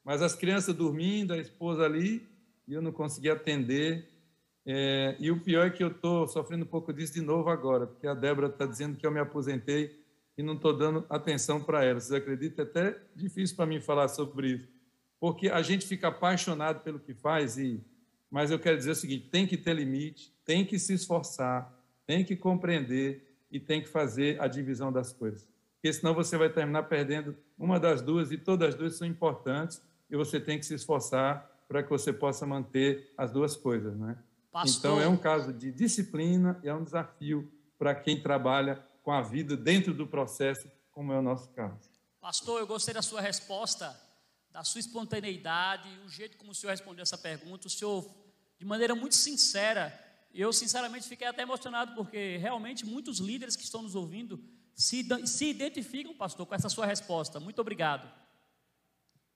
[0.04, 2.28] mas as crianças dormindo, a esposa ali,
[2.68, 4.08] e eu não conseguia atender
[4.66, 7.86] é, e o pior é que eu estou sofrendo um pouco disso de novo agora,
[7.86, 10.04] porque a Débora está dizendo que eu me aposentei
[10.36, 12.00] e não estou dando atenção para ela.
[12.00, 12.66] Vocês acreditam?
[12.66, 14.68] É até difícil para mim falar sobre isso,
[15.20, 17.80] porque a gente fica apaixonado pelo que faz, e
[18.30, 21.74] mas eu quero dizer o seguinte: tem que ter limite, tem que se esforçar,
[22.06, 25.48] tem que compreender e tem que fazer a divisão das coisas.
[25.76, 29.82] Porque senão você vai terminar perdendo uma das duas, e todas as duas são importantes,
[30.10, 34.18] e você tem que se esforçar para que você possa manter as duas coisas, né?
[34.52, 34.92] Pastor...
[34.92, 39.22] Então, é um caso de disciplina e é um desafio para quem trabalha com a
[39.22, 41.90] vida dentro do processo, como é o nosso caso.
[42.22, 43.96] Pastor, eu gostei da sua resposta,
[44.56, 47.68] da sua espontaneidade, o jeito como o senhor respondeu essa pergunta.
[47.68, 48.10] O senhor,
[48.58, 49.94] de maneira muito sincera,
[50.34, 54.42] eu sinceramente fiquei até emocionado, porque realmente muitos líderes que estão nos ouvindo
[54.74, 57.38] se, se identificam, pastor, com essa sua resposta.
[57.38, 58.10] Muito obrigado.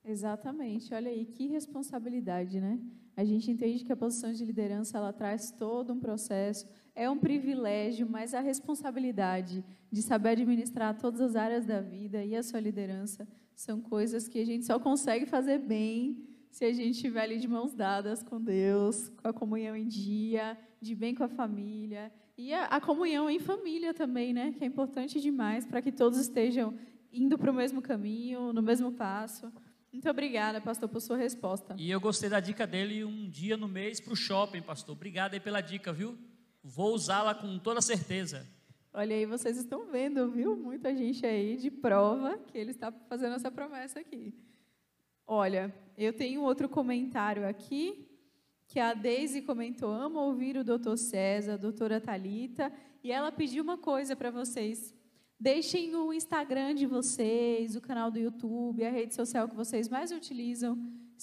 [0.02, 2.80] Exatamente, olha aí, que responsabilidade, né?
[3.14, 7.18] A gente entende que a posição de liderança ela traz todo um processo, é um
[7.18, 9.62] privilégio, mas a responsabilidade
[9.92, 13.28] de saber administrar todas as áreas da vida e a sua liderança
[13.60, 17.46] são coisas que a gente só consegue fazer bem se a gente estiver ali de
[17.46, 22.54] mãos dadas com Deus, com a comunhão em dia, de bem com a família e
[22.54, 24.50] a, a comunhão em família também, né?
[24.52, 26.74] Que é importante demais para que todos estejam
[27.12, 29.52] indo para o mesmo caminho, no mesmo passo.
[29.92, 31.76] Muito obrigada, pastor, por sua resposta.
[31.76, 34.96] E eu gostei da dica dele um dia no mês para o shopping, pastor.
[34.96, 36.16] Obrigado aí pela dica, viu?
[36.62, 38.46] Vou usá-la com toda certeza.
[38.92, 40.56] Olha aí, vocês estão vendo, viu?
[40.56, 44.34] Muita gente aí de prova que ele está fazendo essa promessa aqui.
[45.24, 48.08] Olha, eu tenho outro comentário aqui,
[48.66, 52.72] que a Deise comentou, amo ouvir o doutor César, a doutora Talita,
[53.02, 54.92] e ela pediu uma coisa para vocês.
[55.38, 60.10] Deixem o Instagram de vocês, o canal do YouTube, a rede social que vocês mais
[60.10, 60.76] utilizam.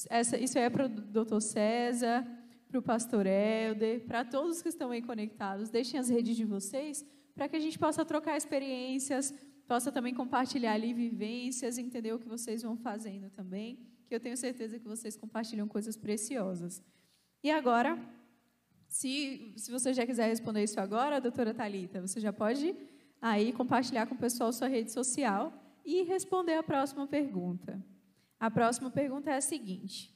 [0.09, 2.25] Essa, isso é para o doutor César,
[2.69, 5.69] para o pastor Helder, para todos que estão aí conectados.
[5.69, 7.05] Deixem as redes de vocês
[7.37, 9.33] para que a gente possa trocar experiências,
[9.67, 14.35] possa também compartilhar ali vivências, entender o que vocês vão fazendo também, que eu tenho
[14.35, 16.81] certeza que vocês compartilham coisas preciosas.
[17.43, 17.95] E agora,
[18.87, 22.75] se, se você já quiser responder isso agora, doutora Talita, você já pode
[23.21, 25.53] aí compartilhar com o pessoal sua rede social
[25.85, 27.79] e responder a próxima pergunta.
[28.39, 30.11] A próxima pergunta é a seguinte: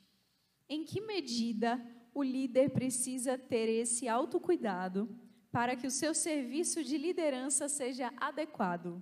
[0.67, 1.79] Em que medida
[2.15, 5.07] o líder precisa ter esse autocuidado
[5.51, 9.01] para que o seu serviço de liderança seja adequado?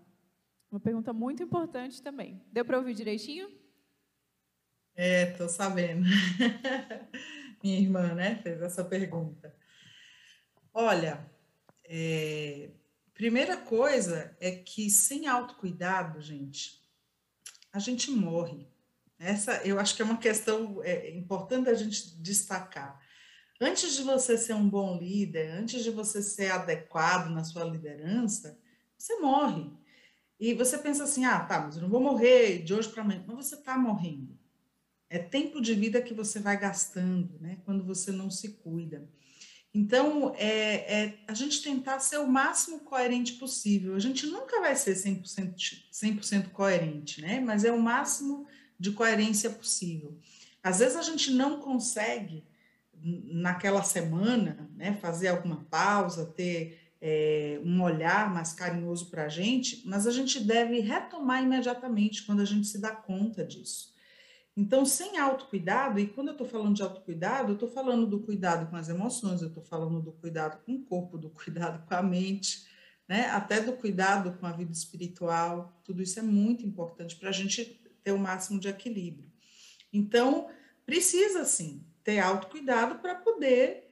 [0.71, 2.41] Uma pergunta muito importante também.
[2.51, 3.49] Deu para ouvir direitinho?
[4.95, 6.05] É, tô sabendo.
[7.63, 9.55] Minha irmã, né, fez essa pergunta.
[10.73, 11.29] Olha,
[11.85, 12.69] é,
[13.19, 16.81] Primeira coisa é que sem autocuidado, gente,
[17.69, 18.65] a gente morre.
[19.19, 22.97] Essa eu acho que é uma questão é, importante a gente destacar.
[23.61, 28.57] Antes de você ser um bom líder, antes de você ser adequado na sua liderança,
[28.97, 29.69] você morre.
[30.39, 33.23] E você pensa assim: ah, tá, mas eu não vou morrer de hoje para amanhã.
[33.27, 34.37] Mas você está morrendo.
[35.09, 37.57] É tempo de vida que você vai gastando, né?
[37.65, 39.09] Quando você não se cuida.
[39.73, 43.95] Então, é, é, a gente tentar ser o máximo coerente possível.
[43.95, 47.39] A gente nunca vai ser 100%, 100 coerente, né?
[47.39, 48.47] Mas é o máximo
[48.79, 50.17] de coerência possível.
[50.63, 52.43] Às vezes a gente não consegue,
[53.03, 59.83] naquela semana, né, fazer alguma pausa, ter é, um olhar mais carinhoso para a gente,
[59.85, 63.93] mas a gente deve retomar imediatamente quando a gente se dá conta disso.
[64.55, 68.69] Então, sem autocuidado, e quando eu estou falando de autocuidado, eu estou falando do cuidado
[68.69, 72.03] com as emoções, eu estou falando do cuidado com o corpo, do cuidado com a
[72.03, 72.67] mente,
[73.07, 73.27] né?
[73.29, 77.81] até do cuidado com a vida espiritual, tudo isso é muito importante para a gente
[78.03, 79.31] ter o máximo de equilíbrio.
[79.93, 80.49] Então,
[80.85, 83.87] precisa sim ter autocuidado para poder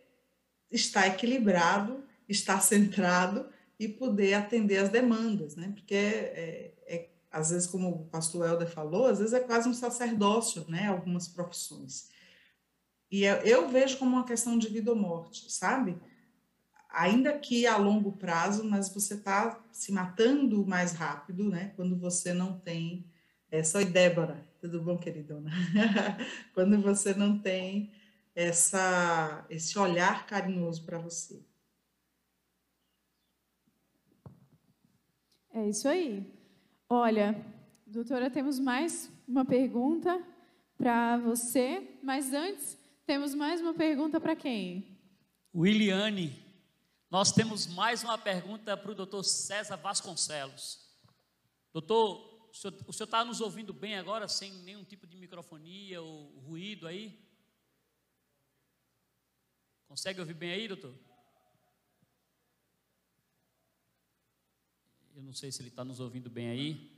[0.72, 3.48] estar equilibrado, estar centrado
[3.80, 5.72] e poder atender as demandas, né?
[5.76, 9.74] Porque é, é às vezes, como o pastor Helder falou, às vezes é quase um
[9.74, 10.88] sacerdócio, né?
[10.88, 12.10] Algumas profissões.
[13.12, 16.02] E eu, eu vejo como uma questão de vida ou morte, sabe?
[16.90, 21.72] Ainda que a longo prazo, mas você está se matando mais rápido, né?
[21.76, 23.06] Quando você não tem.
[23.52, 25.52] É, sou Débora, tudo bom, queridona?
[26.56, 27.92] Quando você não tem
[28.38, 31.44] essa, esse olhar carinhoso para você.
[35.52, 36.24] É isso aí.
[36.88, 37.44] Olha,
[37.84, 40.24] doutora, temos mais uma pergunta
[40.78, 42.78] para você, mas antes
[43.08, 44.86] temos mais uma pergunta para quem?
[45.56, 46.40] Williane,
[47.10, 50.96] nós temos mais uma pergunta para o doutor César Vasconcelos.
[51.74, 56.86] Doutor, o senhor está nos ouvindo bem agora, sem nenhum tipo de microfonia ou ruído
[56.86, 57.27] aí?
[59.88, 60.94] Consegue ouvir bem aí, doutor?
[65.16, 66.98] Eu não sei se ele está nos ouvindo bem aí.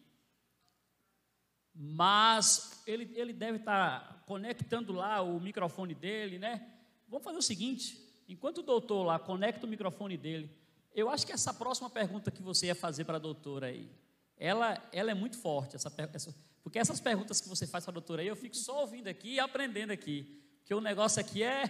[1.74, 6.74] Mas ele, ele deve estar tá conectando lá o microfone dele, né?
[7.08, 10.54] Vamos fazer o seguinte: enquanto o doutor lá conecta o microfone dele,
[10.94, 13.90] eu acho que essa próxima pergunta que você ia fazer para a doutora aí,
[14.36, 17.94] ela, ela é muito forte, essa, essa, porque essas perguntas que você faz para a
[17.94, 20.44] doutora aí, eu fico só ouvindo aqui e aprendendo aqui.
[20.60, 21.64] Porque o negócio aqui é.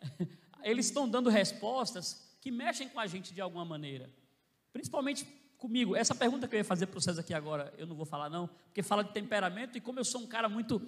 [0.62, 4.10] Eles estão dando respostas que mexem com a gente de alguma maneira.
[4.72, 5.26] Principalmente
[5.56, 5.96] comigo.
[5.96, 8.48] Essa pergunta que eu ia fazer para vocês aqui agora, eu não vou falar não,
[8.66, 10.80] porque fala de temperamento e como eu sou um cara muito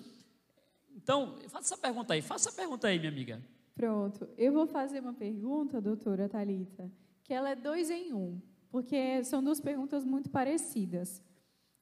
[0.95, 3.43] Então, faça essa pergunta aí, faça essa pergunta aí, minha amiga.
[3.75, 4.29] Pronto.
[4.37, 6.91] Eu vou fazer uma pergunta, doutora Talita,
[7.23, 8.41] que ela é dois em um,
[8.71, 11.23] porque são duas perguntas muito parecidas.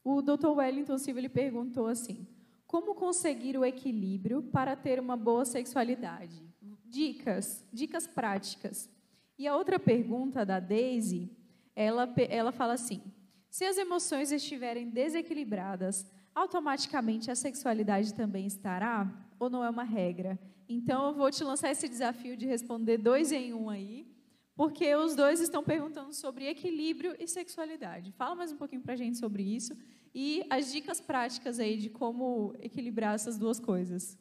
[0.04, 2.26] O doutor Wellington Silva ele perguntou assim:
[2.66, 6.42] como conseguir o equilíbrio para ter uma boa sexualidade?
[6.88, 8.90] Dicas, dicas práticas.
[9.38, 11.30] E a outra pergunta da Daisy,
[11.74, 13.02] ela, ela fala assim:
[13.50, 19.10] se as emoções estiverem desequilibradas, automaticamente a sexualidade também estará?
[19.38, 20.38] Ou não é uma regra?
[20.68, 24.06] Então, eu vou te lançar esse desafio de responder dois em um aí,
[24.54, 28.12] porque os dois estão perguntando sobre equilíbrio e sexualidade.
[28.12, 29.76] Fala mais um pouquinho para a gente sobre isso
[30.14, 34.18] e as dicas práticas aí de como equilibrar essas duas coisas.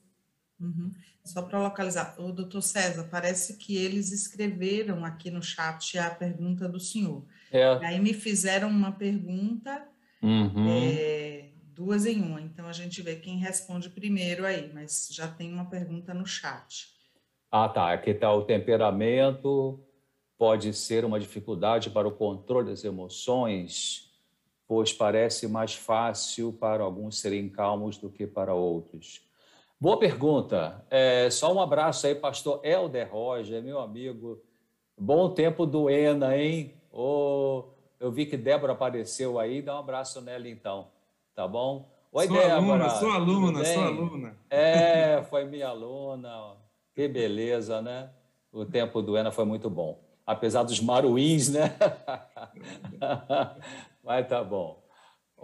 [0.60, 0.92] Uhum.
[1.24, 6.68] Só para localizar, o doutor César, parece que eles escreveram aqui no chat a pergunta
[6.70, 7.26] do senhor.
[7.52, 7.66] É.
[7.86, 9.88] Aí me fizeram uma pergunta
[10.22, 10.68] uhum.
[10.70, 12.42] é, duas em uma.
[12.42, 16.94] Então a gente vê quem responde primeiro aí, mas já tem uma pergunta no chat.
[17.52, 17.92] Ah, tá.
[17.92, 19.80] Aqui está o temperamento,
[20.38, 24.12] pode ser uma dificuldade para o controle das emoções,
[24.68, 29.25] pois parece mais fácil para alguns serem calmos do que para outros.
[29.80, 30.86] Boa pergunta.
[30.90, 34.42] É, só um abraço aí, pastor Helder Roger, meu amigo.
[34.98, 36.74] Bom tempo do ENA, hein?
[36.92, 37.66] Oh,
[38.00, 40.88] eu vi que Débora apareceu aí, dá um abraço nela então
[41.36, 41.90] tá bom?
[42.14, 42.56] Oi, sou Débora.
[42.56, 44.38] Aluna, sou aluna, sou aluna.
[44.50, 46.56] É, foi minha aluna.
[46.94, 48.10] Que beleza, né?
[48.54, 50.00] O tempo do ENA foi muito bom.
[50.26, 51.76] Apesar dos maruins, né?
[54.02, 54.82] Mas tá bom.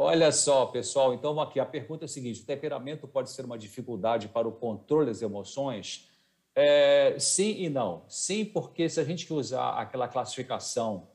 [0.03, 3.55] Olha só, pessoal, então aqui a pergunta é a seguinte: o temperamento pode ser uma
[3.55, 6.09] dificuldade para o controle das emoções?
[6.55, 8.03] É, sim e não.
[8.07, 11.07] Sim, porque se a gente usar aquela classificação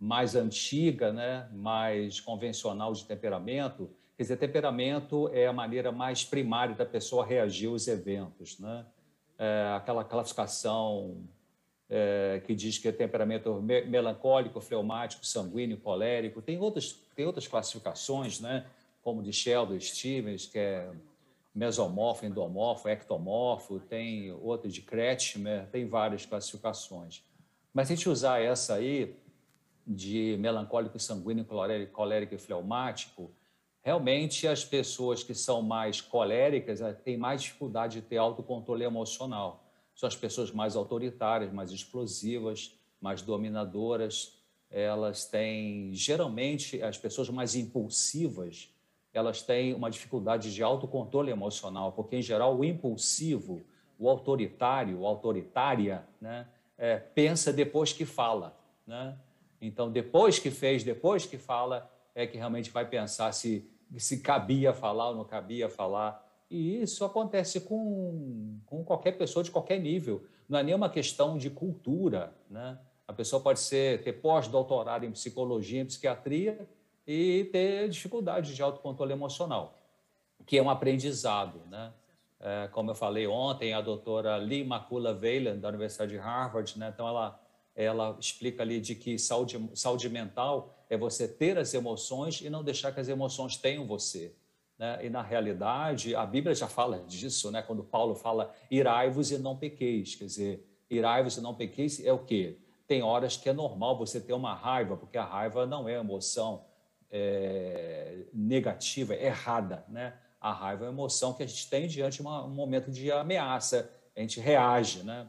[0.00, 6.74] mais antiga, né, mais convencional de temperamento, quer dizer, temperamento é a maneira mais primária
[6.74, 8.86] da pessoa reagir aos eventos, né?
[9.38, 11.28] É aquela classificação
[11.90, 16.40] é, que diz que é temperamento melancólico, fleumático, sanguíneo, colérico.
[16.40, 18.66] Tem outras, tem outras classificações, né?
[19.02, 20.92] como de Sheldon Stevens, que é
[21.54, 27.22] mesomorfo, endomorfo, ectomorfo, tem outra de Kretschmer, tem várias classificações.
[27.72, 29.16] Mas se a gente usar essa aí,
[29.86, 31.46] de melancólico sanguíneo,
[31.92, 33.30] colérico e fleumático,
[33.80, 39.64] realmente as pessoas que são mais coléricas eh, têm mais dificuldade de ter autocontrole emocional.
[39.94, 44.35] São as pessoas mais autoritárias, mais explosivas, mais dominadoras.
[44.78, 48.68] Elas têm, geralmente, as pessoas mais impulsivas,
[49.14, 53.62] elas têm uma dificuldade de autocontrole emocional, porque, em geral, o impulsivo,
[53.98, 56.46] o autoritário, o autoritária, né,
[56.76, 58.54] é, pensa depois que fala,
[58.86, 59.16] né?
[59.62, 63.66] Então, depois que fez, depois que fala, é que realmente vai pensar se,
[63.96, 66.22] se cabia falar ou não cabia falar.
[66.50, 70.26] E isso acontece com, com qualquer pessoa de qualquer nível.
[70.46, 72.34] Não é nenhuma questão de cultura.
[72.50, 72.78] Né?
[73.06, 76.68] A pessoa pode ser, ter pós-doutorado em psicologia, em psiquiatria
[77.06, 79.78] e ter dificuldade de autocontrole emocional,
[80.44, 81.60] que é um aprendizado.
[81.70, 81.92] Né?
[82.40, 86.90] É, como eu falei ontem, a doutora Lee Makula Veilan, da Universidade de Harvard, né?
[86.92, 87.40] então ela
[87.76, 92.64] ela explica ali de que saúde, saúde mental é você ter as emoções e não
[92.64, 94.34] deixar que as emoções tenham você.
[94.78, 95.04] Né?
[95.04, 97.60] E, na realidade, a Bíblia já fala disso, né?
[97.60, 100.14] quando Paulo fala irai-vos e não pequeis.
[100.14, 102.56] Quer dizer, irai-vos e não pequeis é o quê?
[102.86, 106.64] Tem horas que é normal você ter uma raiva, porque a raiva não é emoção
[107.10, 109.84] é, negativa, é errada.
[109.88, 110.14] Né?
[110.40, 113.10] A raiva é uma emoção que a gente tem diante de uma, um momento de
[113.10, 115.02] ameaça, a gente reage.
[115.02, 115.26] Né?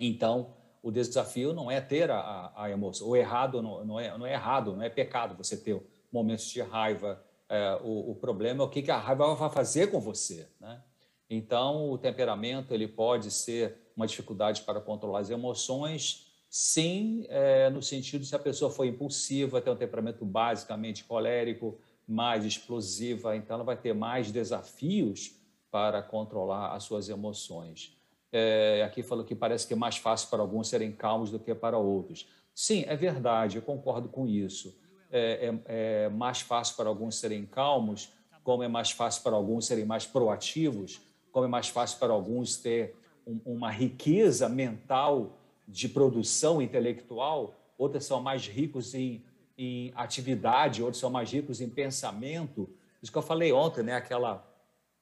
[0.00, 3.08] Então, o desafio não é ter a, a emoção.
[3.08, 5.80] O errado não, não, é, não é errado, não é pecado você ter
[6.12, 7.22] momentos de raiva.
[7.48, 10.48] É, o, o, problema é o que, que a raiva vai fazer com você.
[10.60, 10.82] Né?
[11.30, 17.82] Então, o temperamento ele pode ser uma dificuldade para controlar as emoções, sim, é, no
[17.82, 23.64] sentido se a pessoa for impulsiva, tem um temperamento basicamente colérico, mais explosiva, então ela
[23.64, 25.34] vai ter mais desafios
[25.70, 27.96] para controlar as suas emoções
[28.32, 31.54] é, aqui falou que parece que é mais fácil para alguns serem calmos do que
[31.54, 32.26] para outros.
[32.54, 34.74] Sim, é verdade, eu concordo com isso.
[35.10, 38.10] É, é, é mais fácil para alguns serem calmos,
[38.42, 41.00] como é mais fácil para alguns serem mais proativos,
[41.30, 42.96] como é mais fácil para alguns ter
[43.26, 49.24] um, uma riqueza mental de produção intelectual, outros são mais ricos em,
[49.56, 52.68] em ati,vidade, outros são mais ricos em pensamento.
[53.02, 53.94] Isso que eu falei ontem, né?
[53.94, 54.48] aquela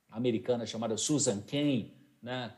[0.08, 1.92] americana chamada Susan Cain,
[2.22, 2.54] né?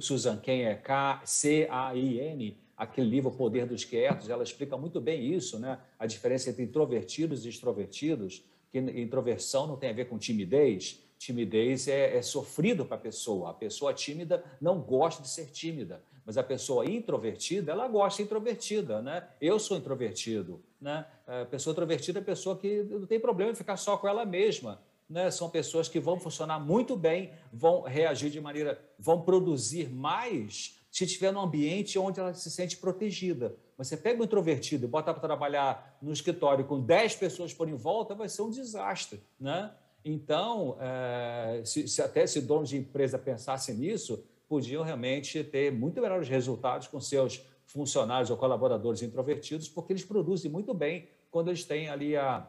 [0.00, 0.82] Susan Cain é
[1.24, 5.80] C-A-I-N, aquele livro O Poder dos Quietos, ela explica muito bem isso, né?
[5.98, 11.88] a diferença entre introvertidos e extrovertidos, que introversão não tem a ver com timidez, timidez
[11.88, 13.50] é, é sofrido para a pessoa.
[13.50, 19.00] A pessoa tímida não gosta de ser tímida, mas a pessoa introvertida, ela gosta introvertida,
[19.00, 19.26] né?
[19.40, 21.06] Eu sou introvertido, né?
[21.26, 24.26] A pessoa introvertida é a pessoa que não tem problema em ficar só com ela
[24.26, 24.78] mesma.
[25.08, 25.30] Né?
[25.30, 31.04] São pessoas que vão funcionar muito bem, vão reagir de maneira, vão produzir mais se
[31.04, 33.56] estiver num ambiente onde ela se sente protegida.
[33.78, 37.74] Você pega um introvertido e bota para trabalhar no escritório com 10 pessoas por em
[37.74, 39.72] volta, vai ser um desastre, né?
[40.04, 46.00] Então, é, se, se, até se donos de empresa pensassem nisso, podiam realmente ter muito
[46.00, 51.64] melhores resultados com seus funcionários ou colaboradores introvertidos, porque eles produzem muito bem quando eles
[51.64, 52.48] têm ali a,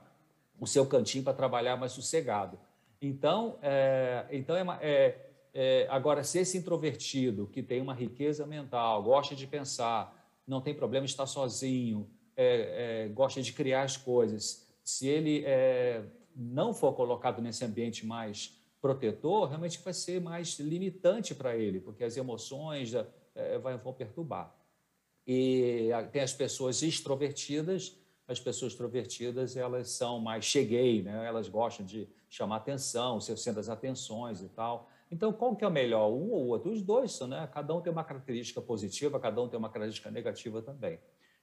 [0.60, 2.58] o seu cantinho para trabalhar mais sossegado.
[3.02, 9.04] Então, é, então é, é, é, agora, se esse introvertido que tem uma riqueza mental,
[9.04, 10.16] gosta de pensar,
[10.48, 15.46] não tem problema estar sozinho, é, é, gosta de criar as coisas, se ele
[16.36, 22.04] não for colocado nesse ambiente mais protetor, realmente vai ser mais limitante para ele, porque
[22.04, 22.94] as emoções
[23.36, 24.56] é, vão perturbar.
[25.28, 27.96] E tem as pessoas extrovertidas,
[28.28, 31.26] as pessoas extrovertidas elas são mais cheguei, né?
[31.26, 34.90] elas gostam de chamar atenção, ser centro das atenções e tal.
[35.12, 36.10] Então, qual que é o melhor?
[36.10, 36.72] Um ou outro?
[36.72, 37.50] Os dois né?
[37.52, 41.00] Cada um tem uma característica positiva, cada um tem uma característica negativa também.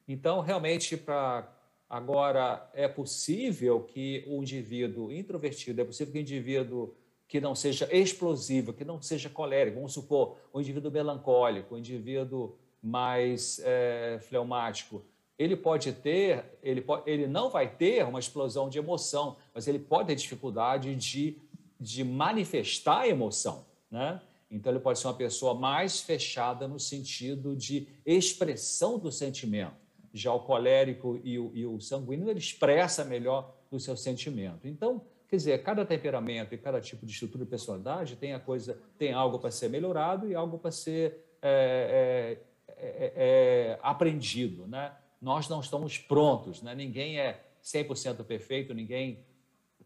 [0.06, 1.52] Então, realmente, para
[1.88, 6.94] agora é possível que o indivíduo introvertido, é possível que o indivíduo
[7.28, 12.56] que não seja explosivo, que não seja colérico, vamos supor, o indivíduo melancólico, o indivíduo
[12.82, 15.04] mais é, fleumático,
[15.38, 20.08] ele pode ter, ele, ele não vai ter uma explosão de emoção, mas ele pode
[20.08, 21.38] ter dificuldade de
[21.78, 24.20] de manifestar a emoção, né?
[24.50, 29.74] Então ele pode ser uma pessoa mais fechada no sentido de expressão do sentimento.
[30.12, 34.66] Já o colérico e o, e o sanguíneo ele expressa melhor o seu sentimento.
[34.66, 38.80] Então, quer dizer, cada temperamento e cada tipo de estrutura de personalidade tem a coisa,
[38.98, 44.94] tem algo para ser melhorado e algo para ser é, é, é, é, aprendido, né?
[45.20, 46.74] Nós não estamos prontos, né?
[46.74, 49.24] Ninguém é 100% perfeito, ninguém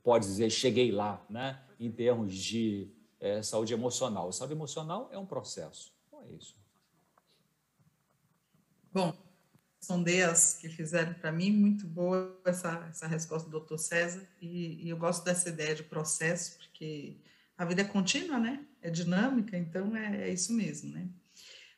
[0.03, 1.61] pode dizer cheguei lá, né?
[1.81, 2.89] em termos de
[3.19, 4.29] é, saúde emocional.
[4.29, 5.95] A saúde emocional é um processo.
[6.07, 6.55] Então é isso.
[8.93, 9.15] Bom,
[9.81, 14.85] responder as que fizeram para mim, muito boa essa, essa resposta do doutor César, e,
[14.85, 17.17] e, eu gosto dessa ideia de processo, porque
[17.57, 18.61] a vida é contínua, né?
[18.83, 21.09] É dinâmica, então é, é isso mesmo, né?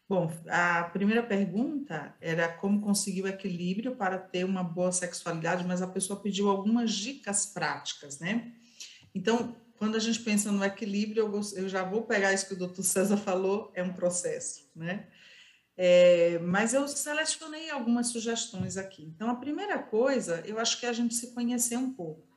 [0.08, 5.80] Bom, a primeira pergunta era como conseguir o equilíbrio para ter uma boa sexualidade, mas
[5.80, 8.52] a pessoa pediu algumas dicas práticas, né?
[9.14, 12.82] Então, quando a gente pensa no equilíbrio, eu já vou pegar isso que o doutor
[12.82, 15.06] César falou, é um processo, né?
[15.76, 19.04] É, mas eu selecionei algumas sugestões aqui.
[19.04, 22.28] Então, a primeira coisa, eu acho que é a gente se conhecer um pouco,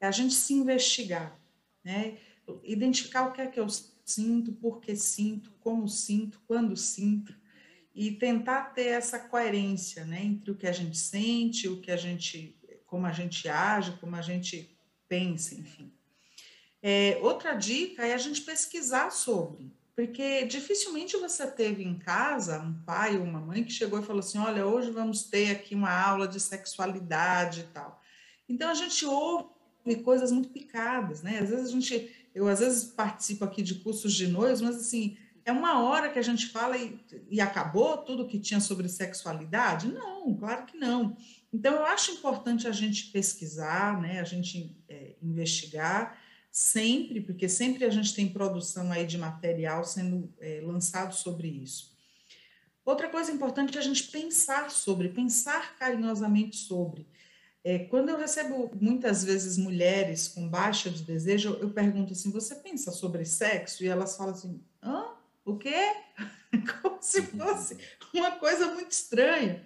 [0.00, 1.38] é a gente se investigar,
[1.84, 2.18] né?
[2.64, 3.66] Identificar o que é que eu
[4.04, 7.34] sinto, por que sinto, como sinto, quando sinto,
[7.94, 11.96] e tentar ter essa coerência, né, entre o que a gente sente, o que a
[11.96, 14.76] gente, como a gente age, como a gente
[15.08, 15.92] pensa, enfim.
[16.82, 22.72] É, outra dica é a gente pesquisar sobre, porque dificilmente você teve em casa um
[22.72, 25.92] pai ou uma mãe que chegou e falou assim: olha, hoje vamos ter aqui uma
[25.92, 28.00] aula de sexualidade e tal.
[28.48, 31.40] Então a gente ouve coisas muito picadas, né?
[31.40, 35.18] Às vezes a gente, eu às vezes participo aqui de cursos de noivos, mas assim,
[35.44, 36.98] é uma hora que a gente fala e,
[37.28, 39.92] e acabou tudo que tinha sobre sexualidade?
[39.92, 41.14] Não, claro que não.
[41.52, 44.18] Então eu acho importante a gente pesquisar, né?
[44.18, 46.18] A gente é, investigar
[46.50, 51.96] sempre, porque sempre a gente tem produção aí de material sendo é, lançado sobre isso.
[52.84, 57.06] Outra coisa importante é a gente pensar sobre, pensar carinhosamente sobre.
[57.62, 62.54] É, quando eu recebo muitas vezes mulheres com baixa de desejo, eu pergunto assim: você
[62.54, 63.84] pensa sobre sexo?
[63.84, 65.08] E elas falam assim: hã?
[65.44, 65.94] O quê?
[66.82, 67.76] Como se fosse
[68.14, 69.64] uma coisa muito estranha.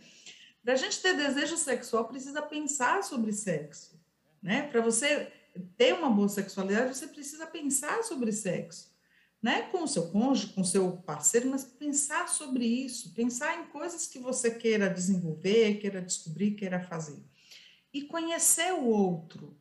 [0.63, 4.01] Para a gente ter desejo sexual, precisa pensar sobre sexo.
[4.43, 4.63] Né?
[4.69, 5.31] Para você
[5.77, 8.93] ter uma boa sexualidade, você precisa pensar sobre sexo,
[9.43, 9.63] né?
[9.63, 14.07] Com o seu cônjuge, com o seu parceiro, mas pensar sobre isso, pensar em coisas
[14.07, 17.23] que você queira desenvolver, queira descobrir, queira fazer.
[17.93, 19.57] E conhecer o outro,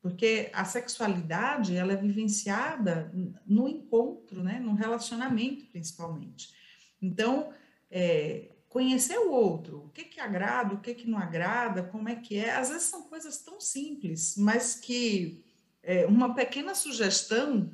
[0.00, 3.12] porque a sexualidade, ela é vivenciada
[3.46, 4.58] no encontro, né?
[4.60, 6.54] No relacionamento, principalmente.
[7.02, 7.52] Então,
[7.90, 12.16] é, conhecer o outro, o que que agrada, o que que não agrada, como é
[12.16, 12.54] que é.
[12.54, 15.44] Às vezes são coisas tão simples, mas que
[15.82, 17.70] é, uma pequena sugestão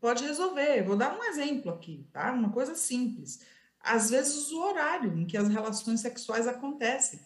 [0.00, 0.82] pode resolver.
[0.82, 2.32] Vou dar um exemplo aqui, tá?
[2.32, 3.40] Uma coisa simples.
[3.80, 7.20] Às vezes o horário em que as relações sexuais acontecem.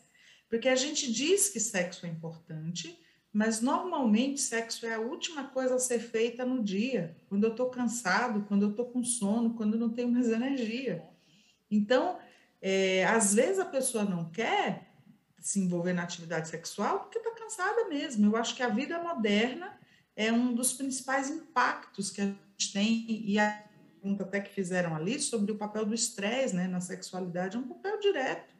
[0.49, 2.99] Porque a gente diz que sexo é importante,
[3.32, 7.68] mas normalmente sexo é a última coisa a ser feita no dia, quando eu estou
[7.68, 11.05] cansado, quando eu estou com sono, quando eu não tenho mais energia.
[11.70, 12.18] Então,
[12.61, 14.88] é, às vezes a pessoa não quer
[15.38, 18.26] se envolver na atividade sexual porque está cansada mesmo.
[18.26, 19.78] Eu acho que a vida moderna
[20.16, 23.64] é um dos principais impactos que a gente tem, e a
[24.00, 27.68] pergunta até que fizeram ali sobre o papel do estresse né, na sexualidade é um
[27.68, 28.52] papel direto.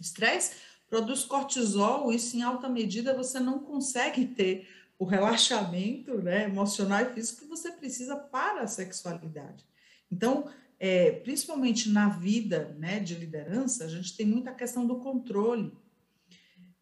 [0.00, 0.56] Estresse
[0.88, 7.12] produz cortisol, isso em alta medida você não consegue ter o relaxamento né, emocional e
[7.12, 9.64] físico que você precisa para a sexualidade.
[10.10, 15.72] Então, é, principalmente na vida né, de liderança, a gente tem muita questão do controle.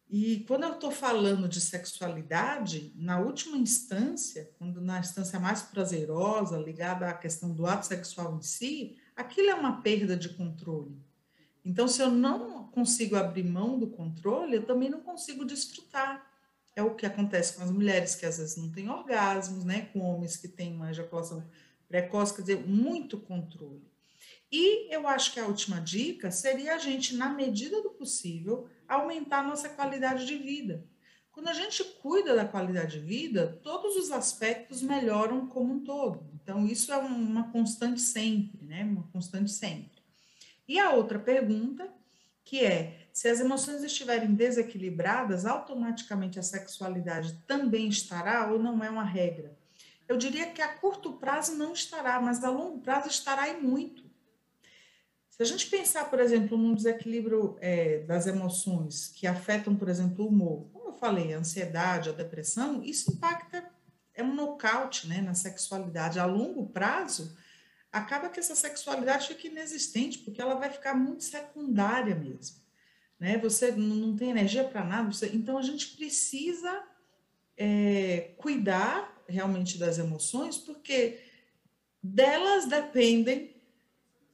[0.09, 6.57] E quando eu estou falando de sexualidade, na última instância, quando na instância mais prazerosa,
[6.57, 10.95] ligada à questão do ato sexual em si, aquilo é uma perda de controle.
[11.65, 16.25] Então, se eu não consigo abrir mão do controle, eu também não consigo desfrutar.
[16.73, 19.89] É o que acontece com as mulheres que às vezes não têm orgasmos, né?
[19.91, 21.43] Com homens que têm uma ejaculação
[21.87, 23.87] precoce, quer dizer, muito controle.
[24.51, 29.39] E eu acho que a última dica seria a gente, na medida do possível, aumentar
[29.39, 30.85] a nossa qualidade de vida.
[31.31, 36.25] Quando a gente cuida da qualidade de vida, todos os aspectos melhoram como um todo.
[36.33, 38.83] Então, isso é uma constante sempre, né?
[38.83, 40.01] Uma constante sempre.
[40.67, 41.87] E a outra pergunta,
[42.43, 48.89] que é: se as emoções estiverem desequilibradas, automaticamente a sexualidade também estará ou não é
[48.89, 49.56] uma regra?
[50.07, 54.07] Eu diria que a curto prazo não estará, mas a longo prazo estará e muito.
[55.29, 60.25] Se a gente pensar, por exemplo, num desequilíbrio é, das emoções que afetam, por exemplo,
[60.25, 63.69] o humor, como eu falei, a ansiedade, a depressão, isso impacta,
[64.15, 66.19] é um nocaute né, na sexualidade.
[66.19, 67.37] A longo prazo,
[67.91, 72.57] acaba que essa sexualidade fica inexistente, porque ela vai ficar muito secundária mesmo.
[73.19, 73.37] Né?
[73.37, 75.29] Você não tem energia para nada, você...
[75.33, 76.83] então a gente precisa
[77.55, 81.19] é, cuidar realmente das emoções, porque
[82.01, 83.55] delas dependem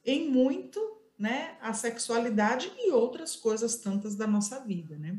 [0.04, 0.80] em muito
[1.18, 5.18] né, a sexualidade e outras coisas tantas da nossa vida, né?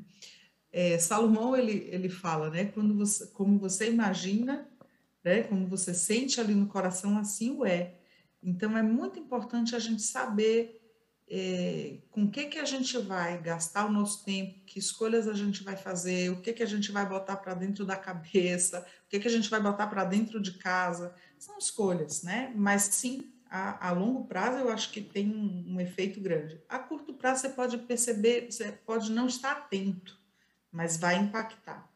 [0.72, 4.70] É, Salomão ele, ele fala, né, quando você, como você imagina,
[5.24, 7.96] né, como você sente ali no coração, assim o é.
[8.44, 10.85] Então é muito importante a gente saber
[11.28, 15.34] é, com o que que a gente vai gastar o nosso tempo, que escolhas a
[15.34, 19.10] gente vai fazer, o que que a gente vai botar para dentro da cabeça, o
[19.10, 22.54] que que a gente vai botar para dentro de casa, são escolhas, né?
[22.56, 26.62] Mas sim a, a, longo prazo eu acho que tem um, um, efeito grande.
[26.68, 30.20] A curto prazo você pode perceber, você pode não estar atento,
[30.72, 31.90] mas vai impactar.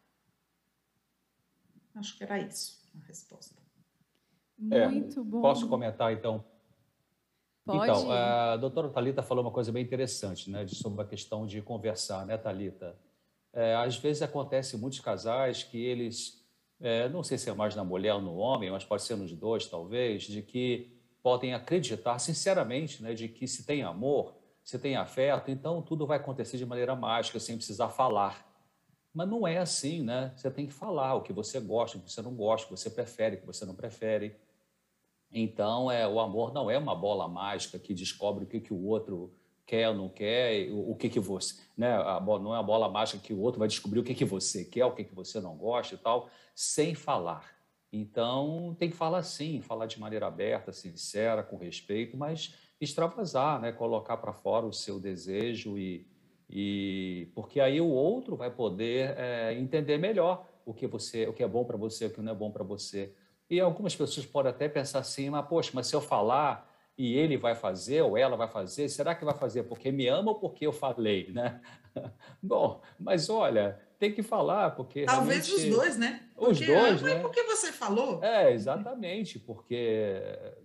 [1.96, 3.60] Acho que era isso a resposta.
[4.58, 5.42] Muito é, bom.
[5.42, 6.46] Posso comentar então?
[7.70, 7.84] Pode.
[7.84, 12.26] Então, a doutora Talita falou uma coisa bem interessante, né, sobre a questão de conversar,
[12.26, 12.98] né, Talita?
[13.54, 16.46] É, às vezes acontece muitos casais que eles,
[16.80, 19.32] é, não sei se é mais na mulher ou no homem, mas pode ser nos
[19.34, 20.92] dois, talvez, de que
[21.22, 26.18] podem acreditar sinceramente né, de que se tem amor, se tem afeto, então tudo vai
[26.18, 28.48] acontecer de maneira mágica, sem precisar falar.
[29.14, 30.32] Mas não é assim, né?
[30.36, 32.80] Você tem que falar o que você gosta, o que você não gosta, o que
[32.80, 34.36] você prefere, o que você não prefere.
[35.32, 38.86] Então, é, o amor não é uma bola mágica que descobre o que, que o
[38.86, 39.32] outro
[39.66, 41.56] quer ou não quer, o, o que, que você.
[41.78, 41.94] Né?
[41.94, 44.66] A, não é a bola mágica que o outro vai descobrir o que, que você
[44.66, 47.60] quer, o que, que você não gosta e tal, sem falar.
[47.94, 53.72] Então, tem que falar sim, falar de maneira aberta, sincera, com respeito, mas extravasar, né?
[53.72, 56.08] colocar para fora o seu desejo e,
[56.50, 61.44] e porque aí o outro vai poder é, entender melhor o que você, o que
[61.44, 63.14] é bom para você, o que não é bom para você.
[63.50, 67.38] E algumas pessoas podem até pensar assim, mas poxa, mas se eu falar e ele
[67.38, 70.68] vai fazer ou ela vai fazer, será que vai fazer porque me ama ou porque
[70.68, 71.62] eu falei, né?
[72.44, 75.06] Bom, mas olha, tem que falar, porque.
[75.06, 75.70] Talvez realmente...
[75.70, 76.22] os dois, né?
[76.36, 77.02] Porque, os dois.
[77.02, 77.20] Né?
[77.20, 78.24] Porque você falou.
[78.24, 80.22] É, exatamente, porque,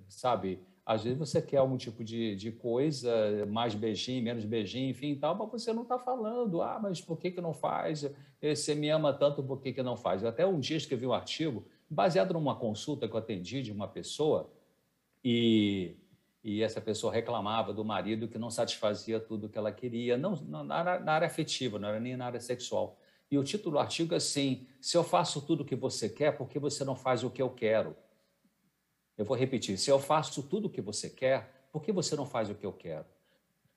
[0.09, 5.13] sabe, às vezes você quer algum tipo de, de coisa, mais beijinho, menos beijinho, enfim
[5.13, 6.61] e tal, mas você não está falando.
[6.61, 8.11] Ah, mas por que, que não faz?
[8.43, 10.23] Você me ama tanto, por que, que não faz?
[10.23, 13.89] Eu até um dia escrevi um artigo baseado numa consulta que eu atendi de uma
[13.89, 14.51] pessoa
[15.23, 15.97] e
[16.45, 20.63] e essa pessoa reclamava do marido que não satisfazia tudo que ela queria, não, não
[20.63, 22.99] na, área, na, área, afetiva, não era nem na área sexual.
[23.31, 26.37] E o título do artigo é assim: se eu faço tudo o que você quer,
[26.37, 27.97] por que você não faz o que eu quero?
[29.17, 32.27] Eu vou repetir: se eu faço tudo o que você quer, por que você não
[32.27, 33.07] faz o que eu quero?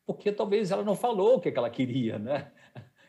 [0.06, 2.52] Porque talvez ela não falou o que ela queria, né?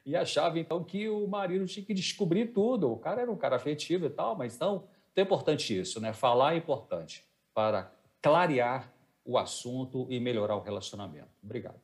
[0.08, 2.90] E achava então que o marido tinha que descobrir tudo.
[2.90, 6.14] O cara era um cara afetivo e tal, mas então, então é importante isso, né?
[6.14, 7.22] Falar é importante
[7.52, 8.90] para clarear
[9.22, 11.28] o assunto e melhorar o relacionamento.
[11.42, 11.78] Obrigado.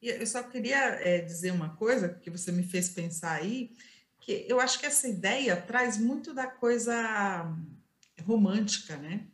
[0.00, 3.72] Eu só queria é, dizer uma coisa que você me fez pensar aí,
[4.18, 4.46] quê?
[4.48, 7.54] Eu acho que essa ideia traz muito da coisa
[8.24, 9.26] romântica, né?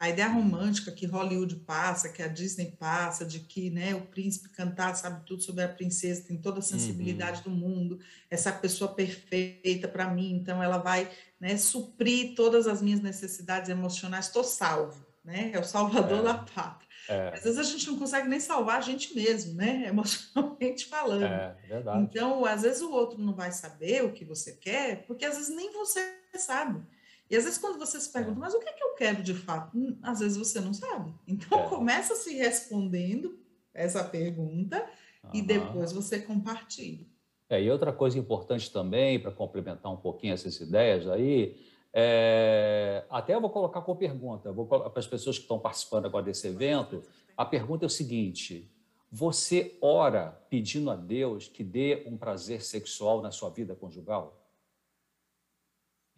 [0.00, 4.48] A ideia romântica que Hollywood passa, que a Disney passa, de que né, o príncipe
[4.50, 7.42] cantar sabe tudo sobre a princesa, tem toda a sensibilidade uhum.
[7.44, 8.00] do mundo,
[8.30, 11.10] essa pessoa perfeita para mim, então ela vai
[11.40, 15.50] né, suprir todas as minhas necessidades emocionais, estou salvo, né?
[15.52, 16.22] É o salvador é.
[16.22, 16.88] da pátria.
[17.08, 17.32] É.
[17.34, 19.84] Às vezes a gente não consegue nem salvar a gente mesmo, né?
[19.88, 21.24] Emocionalmente falando.
[21.24, 22.02] É, verdade.
[22.02, 25.54] Então, às vezes o outro não vai saber o que você quer, porque às vezes
[25.54, 26.00] nem você
[26.36, 26.82] sabe.
[27.30, 29.34] E às vezes quando você se pergunta, mas o que é que eu quero de
[29.34, 29.76] fato?
[29.76, 31.12] Hum, às vezes você não sabe.
[31.26, 31.68] Então, é.
[31.68, 33.38] começa se respondendo
[33.74, 34.84] essa pergunta
[35.24, 35.30] uhum.
[35.34, 37.06] e depois você compartilha.
[37.50, 41.56] É, e outra coisa importante também, para complementar um pouquinho essas ideias aí,
[41.92, 46.24] é, até eu vou colocar com pergunta, vou para as pessoas que estão participando agora
[46.24, 47.02] desse evento,
[47.36, 48.70] a pergunta é o seguinte:
[49.10, 54.38] você ora pedindo a Deus que dê um prazer sexual na sua vida conjugal?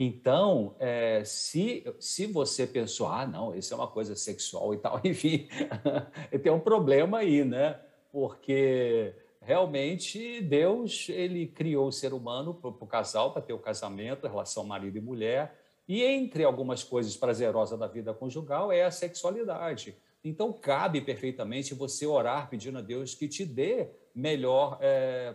[0.03, 4.99] Então, é, se, se você pensou, ah, não, isso é uma coisa sexual e tal,
[5.05, 5.47] enfim,
[6.43, 7.79] tem um problema aí, né?
[8.11, 14.27] Porque realmente Deus ele criou o ser humano para o casal, para ter o casamento,
[14.27, 15.55] a relação marido e mulher,
[15.87, 19.95] e entre algumas coisas prazerosas da vida conjugal é a sexualidade.
[20.25, 25.35] Então, cabe perfeitamente você orar pedindo a Deus que te dê melhor, é,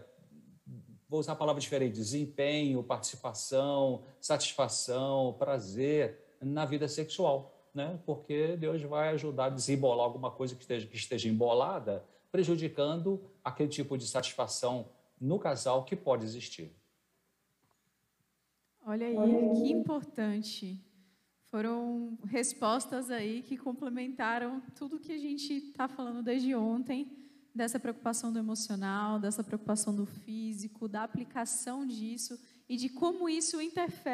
[1.07, 7.99] vou usar a palavra diferente, desempenho, participação, satisfação, prazer na vida sexual, né?
[8.05, 13.69] porque Deus vai ajudar a desembolar alguma coisa que esteja, que esteja embolada, prejudicando aquele
[13.69, 16.71] tipo de satisfação no casal que pode existir.
[18.85, 19.15] Olha aí,
[19.55, 20.79] que importante.
[21.45, 27.24] Foram respostas aí que complementaram tudo que a gente está falando desde ontem,
[27.55, 32.37] dessa preocupação do emocional, dessa preocupação do físico, da aplicação disso
[32.67, 34.13] e de como isso interfere